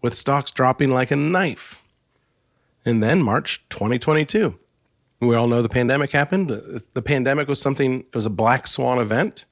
with 0.00 0.14
stocks 0.14 0.50
dropping 0.50 0.90
like 0.90 1.10
a 1.10 1.16
knife. 1.16 1.82
And 2.84 3.02
then 3.02 3.22
March 3.22 3.64
2022. 3.70 4.58
We 5.20 5.34
all 5.34 5.46
know 5.46 5.62
the 5.62 5.68
pandemic 5.68 6.12
happened. 6.12 6.50
The 6.50 7.02
pandemic 7.02 7.48
was 7.48 7.60
something, 7.60 8.00
it 8.00 8.14
was 8.14 8.26
a 8.26 8.30
black 8.30 8.66
swan 8.66 8.98
event. 8.98 9.44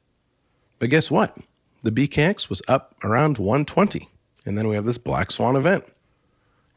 But 0.79 0.91
guess 0.91 1.11
what? 1.11 1.37
The 1.83 1.91
BKX 1.91 2.49
was 2.49 2.63
up 2.69 2.95
around 3.03 3.39
120. 3.39 4.09
And 4.45 4.57
then 4.57 4.69
we 4.69 4.75
have 4.75 4.85
this 4.85 4.99
black 4.99 5.31
swan 5.31 5.57
event. 5.57 5.85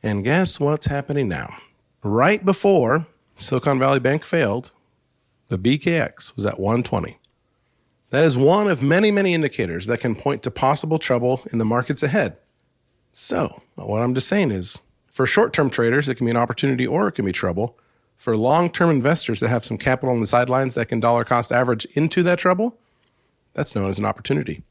And 0.02 0.24
guess 0.24 0.60
what's 0.60 0.88
happening 0.88 1.28
now? 1.28 1.56
Right 2.04 2.44
before 2.44 3.08
Silicon 3.36 3.80
Valley 3.80 4.00
Bank 4.00 4.24
failed, 4.24 4.72
the 5.50 5.58
BKX 5.58 6.36
was 6.36 6.46
at 6.46 6.60
120. 6.60 7.18
That 8.12 8.24
is 8.24 8.38
one 8.38 8.68
of 8.68 8.84
many, 8.84 9.12
many 9.12 9.34
indicators 9.34 9.88
that 9.88 10.00
can 10.00 10.16
point 10.16 10.44
to 10.44 10.52
possible 10.52 11.00
trouble 11.00 11.42
in 11.52 11.58
the 11.58 11.66
markets 11.66 12.04
ahead. 12.04 12.40
So, 13.14 13.62
what 13.76 14.02
I'm 14.02 14.14
just 14.14 14.28
saying 14.28 14.52
is 14.52 14.82
for 15.10 15.26
short 15.26 15.54
term 15.54 15.70
traders, 15.70 16.08
it 16.08 16.16
can 16.16 16.26
be 16.26 16.32
an 16.32 16.38
opportunity 16.38 16.86
or 16.86 17.08
it 17.08 17.14
can 17.14 17.26
be 17.26 17.32
trouble. 17.32 17.78
For 18.16 18.38
long 18.38 18.70
term 18.70 18.90
investors 18.90 19.40
that 19.40 19.50
have 19.50 19.66
some 19.66 19.78
capital 19.78 20.14
on 20.14 20.22
the 20.22 20.28
sidelines 20.28 20.76
that 20.76 20.88
can 20.88 21.00
dollar 21.00 21.24
cost 21.24 21.52
average 21.52 21.86
into 21.94 22.24
that 22.24 22.40
trouble, 22.40 22.78
that's 23.54 23.76
known 23.76 23.90
as 23.90 24.00
an 24.00 24.06
opportunity 24.06 24.64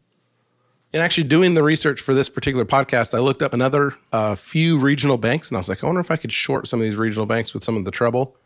in 0.95 1.01
actually 1.01 1.25
doing 1.25 1.55
the 1.55 1.63
research 1.65 2.01
for 2.01 2.15
this 2.15 2.29
particular 2.29 2.65
podcast, 2.65 3.15
I 3.15 3.19
looked 3.19 3.43
up 3.43 3.53
another 3.53 3.95
uh, 4.13 4.37
few 4.37 4.79
regional 4.79 5.19
banks 5.19 5.49
and 5.49 5.57
I 5.57 5.59
was 5.59 5.69
like, 5.69 5.83
I 5.83 5.87
wonder 5.87 6.01
if 6.01 6.13
I 6.13 6.17
could 6.17 6.33
short 6.33 6.69
some 6.69 6.79
of 6.81 6.85
these 6.85 6.95
regional 6.95 7.27
banks 7.27 7.53
with 7.53 7.65
some 7.65 7.77
of 7.77 7.85
the 7.85 7.91
trouble. 7.91 8.37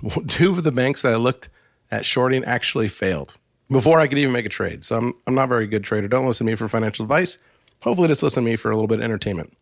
Two 0.28 0.50
of 0.50 0.62
the 0.62 0.70
banks 0.70 1.02
that 1.02 1.12
I 1.12 1.16
looked 1.16 1.48
at 1.90 2.04
shorting 2.04 2.44
actually 2.44 2.86
failed 2.86 3.38
before 3.68 3.98
I 3.98 4.06
could 4.06 4.18
even 4.18 4.32
make 4.32 4.46
a 4.46 4.50
trade. 4.50 4.84
So 4.84 4.96
I'm, 4.96 5.14
I'm 5.26 5.34
not 5.34 5.44
a 5.44 5.48
very 5.48 5.66
good 5.66 5.82
trader. 5.82 6.06
Don't 6.06 6.26
listen 6.26 6.46
to 6.46 6.52
me 6.52 6.54
for 6.54 6.68
financial 6.68 7.02
advice. 7.02 7.38
Hopefully, 7.80 8.06
just 8.06 8.22
listen 8.22 8.44
to 8.44 8.50
me 8.50 8.54
for 8.54 8.70
a 8.70 8.76
little 8.76 8.86
bit 8.86 9.00
of 9.00 9.04
entertainment. 9.04 9.52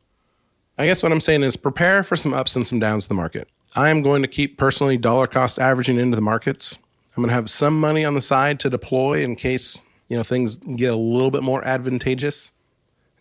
I 0.77 0.85
guess 0.85 1.03
what 1.03 1.12
I'm 1.12 1.20
saying 1.20 1.42
is 1.42 1.57
prepare 1.57 2.03
for 2.03 2.16
some 2.16 2.35
ups 2.35 2.55
and 2.57 2.66
some 2.66 2.79
downs 2.79 3.07
of 3.07 3.09
the 3.09 3.14
market. 3.14 3.48
I 3.75 3.88
am 3.88 4.03
going 4.03 4.20
to 4.20 4.29
keep 4.29 4.59
personally 4.59 4.98
dollar 4.98 5.27
cost 5.27 5.59
averaging 5.59 5.98
into 5.98 6.16
the 6.16 6.22
markets. 6.22 6.79
I'm 7.16 7.22
going 7.22 7.31
to 7.31 7.35
have 7.35 7.48
some 7.48 7.81
money 7.81 8.05
on 8.05 8.12
the 8.12 8.20
side 8.20 8.61
to 8.61 8.70
deploy 8.70 9.22
in 9.22 9.35
case 9.35 9.81
you 10.12 10.18
know 10.18 10.22
things 10.22 10.59
get 10.59 10.92
a 10.92 10.96
little 10.96 11.31
bit 11.31 11.42
more 11.42 11.64
advantageous. 11.64 12.53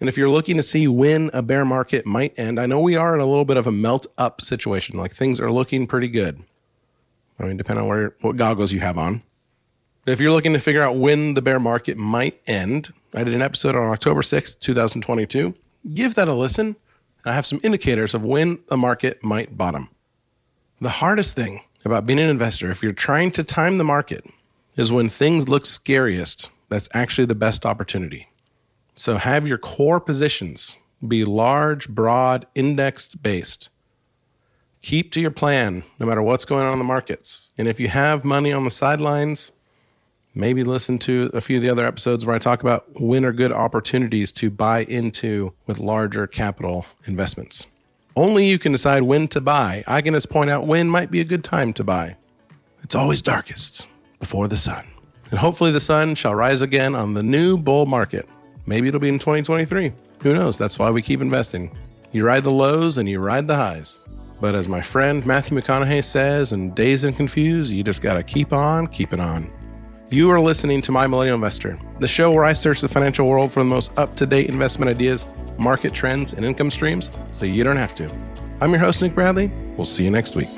And 0.01 0.09
if 0.09 0.17
you're 0.17 0.29
looking 0.29 0.57
to 0.57 0.63
see 0.63 0.89
when 0.89 1.29
a 1.31 1.41
bear 1.41 1.63
market 1.63 2.05
might 2.05 2.37
end, 2.37 2.59
I 2.59 2.65
know 2.65 2.81
we 2.81 2.97
are 2.97 3.15
in 3.15 3.21
a 3.21 3.25
little 3.25 3.45
bit 3.45 3.55
of 3.55 3.65
a 3.65 3.71
melt 3.71 4.07
up 4.17 4.41
situation. 4.41 4.97
Like 4.97 5.13
things 5.13 5.39
are 5.39 5.49
looking 5.49 5.87
pretty 5.87 6.09
good. 6.09 6.43
I 7.39 7.45
mean, 7.45 7.55
depending 7.55 7.83
on 7.83 7.87
where 7.87 8.13
what 8.19 8.35
goggles 8.35 8.73
you 8.73 8.81
have 8.81 8.97
on. 8.97 9.21
If 10.05 10.19
you're 10.19 10.33
looking 10.33 10.51
to 10.51 10.59
figure 10.59 10.83
out 10.83 10.97
when 10.97 11.33
the 11.33 11.41
bear 11.41 11.61
market 11.61 11.97
might 11.97 12.41
end, 12.45 12.91
I 13.15 13.23
did 13.23 13.35
an 13.35 13.41
episode 13.41 13.77
on 13.77 13.87
October 13.87 14.21
6th, 14.21 14.59
2022. 14.59 15.53
Give 15.93 16.13
that 16.15 16.27
a 16.27 16.33
listen. 16.33 16.75
I 17.23 17.31
have 17.31 17.45
some 17.45 17.61
indicators 17.63 18.13
of 18.13 18.25
when 18.25 18.65
the 18.67 18.75
market 18.75 19.23
might 19.23 19.57
bottom. 19.57 19.87
The 20.81 20.89
hardest 20.89 21.37
thing 21.37 21.61
about 21.85 22.05
being 22.05 22.19
an 22.19 22.29
investor, 22.29 22.69
if 22.69 22.83
you're 22.83 22.91
trying 22.91 23.31
to 23.31 23.45
time 23.45 23.77
the 23.77 23.85
market, 23.85 24.25
is 24.75 24.91
when 24.91 25.07
things 25.07 25.47
look 25.47 25.65
scariest 25.65 26.51
that's 26.71 26.89
actually 26.93 27.25
the 27.25 27.35
best 27.35 27.65
opportunity. 27.65 28.29
So 28.95 29.17
have 29.17 29.45
your 29.45 29.57
core 29.57 29.99
positions 29.99 30.79
be 31.05 31.25
large, 31.25 31.89
broad, 31.89 32.47
indexed 32.55 33.21
based. 33.21 33.69
Keep 34.81 35.11
to 35.11 35.21
your 35.21 35.31
plan 35.31 35.83
no 35.99 36.05
matter 36.05 36.21
what's 36.21 36.45
going 36.45 36.63
on 36.63 36.73
in 36.73 36.79
the 36.79 36.85
markets. 36.85 37.49
And 37.57 37.67
if 37.67 37.79
you 37.79 37.89
have 37.89 38.23
money 38.23 38.53
on 38.53 38.63
the 38.63 38.71
sidelines, 38.71 39.51
maybe 40.33 40.63
listen 40.63 40.97
to 40.99 41.29
a 41.33 41.41
few 41.41 41.57
of 41.57 41.63
the 41.63 41.69
other 41.69 41.85
episodes 41.85 42.25
where 42.25 42.35
I 42.35 42.39
talk 42.39 42.61
about 42.61 42.85
when 42.99 43.25
are 43.25 43.33
good 43.33 43.51
opportunities 43.51 44.31
to 44.33 44.49
buy 44.49 44.85
into 44.85 45.53
with 45.67 45.79
larger 45.79 46.25
capital 46.25 46.85
investments. 47.05 47.67
Only 48.15 48.47
you 48.47 48.59
can 48.59 48.71
decide 48.71 49.03
when 49.03 49.27
to 49.29 49.41
buy. 49.41 49.83
I 49.87 50.01
can 50.01 50.13
just 50.13 50.29
point 50.29 50.49
out 50.49 50.67
when 50.67 50.89
might 50.89 51.11
be 51.11 51.19
a 51.19 51.25
good 51.25 51.43
time 51.43 51.73
to 51.73 51.83
buy. 51.83 52.17
It's 52.81 52.95
always 52.95 53.21
darkest 53.21 53.87
before 54.19 54.47
the 54.47 54.57
sun 54.57 54.90
and 55.31 55.39
hopefully 55.39 55.71
the 55.71 55.79
sun 55.79 56.13
shall 56.13 56.35
rise 56.35 56.61
again 56.61 56.93
on 56.93 57.13
the 57.13 57.23
new 57.23 57.57
bull 57.57 57.85
market. 57.85 58.29
Maybe 58.65 58.89
it'll 58.89 58.99
be 58.99 59.09
in 59.09 59.17
2023. 59.17 59.91
Who 60.21 60.33
knows? 60.33 60.57
That's 60.57 60.77
why 60.77 60.91
we 60.91 61.01
keep 61.01 61.21
investing. 61.21 61.75
You 62.11 62.25
ride 62.25 62.43
the 62.43 62.51
lows 62.51 62.97
and 62.97 63.09
you 63.09 63.19
ride 63.19 63.47
the 63.47 63.55
highs. 63.55 63.99
But 64.39 64.55
as 64.55 64.67
my 64.67 64.81
friend 64.81 65.25
Matthew 65.25 65.57
McConaughey 65.57 66.03
says 66.03 66.51
in 66.51 66.73
Dazed 66.73 67.05
and 67.05 67.15
Confused, 67.15 67.71
you 67.71 67.83
just 67.83 68.01
got 68.01 68.15
to 68.15 68.23
keep 68.23 68.53
on 68.53 68.87
keeping 68.87 69.19
on. 69.19 69.51
You 70.09 70.29
are 70.29 70.41
listening 70.41 70.81
to 70.81 70.91
My 70.91 71.07
Millennial 71.07 71.35
Investor, 71.35 71.79
the 71.99 72.07
show 72.07 72.31
where 72.31 72.43
I 72.43 72.51
search 72.51 72.81
the 72.81 72.89
financial 72.89 73.27
world 73.27 73.51
for 73.51 73.61
the 73.61 73.65
most 73.65 73.97
up 73.97 74.15
to 74.17 74.25
date 74.25 74.49
investment 74.49 74.89
ideas, 74.89 75.25
market 75.57 75.93
trends, 75.93 76.33
and 76.33 76.43
income 76.43 76.69
streams 76.69 77.11
so 77.31 77.45
you 77.45 77.63
don't 77.63 77.77
have 77.77 77.95
to. 77.95 78.13
I'm 78.59 78.71
your 78.71 78.79
host, 78.79 79.01
Nick 79.01 79.15
Bradley. 79.15 79.49
We'll 79.77 79.85
see 79.85 80.03
you 80.03 80.11
next 80.11 80.35
week. 80.35 80.49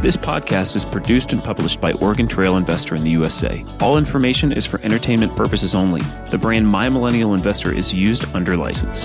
This 0.00 0.16
podcast 0.16 0.76
is 0.76 0.84
produced 0.84 1.32
and 1.32 1.42
published 1.42 1.80
by 1.80 1.90
Oregon 1.94 2.28
Trail 2.28 2.56
Investor 2.56 2.94
in 2.94 3.02
the 3.02 3.10
USA. 3.10 3.64
All 3.80 3.98
information 3.98 4.52
is 4.52 4.64
for 4.64 4.80
entertainment 4.82 5.34
purposes 5.34 5.74
only. 5.74 6.02
The 6.30 6.38
brand 6.38 6.68
My 6.68 6.88
Millennial 6.88 7.34
Investor 7.34 7.72
is 7.72 7.92
used 7.92 8.32
under 8.32 8.56
license. 8.56 9.04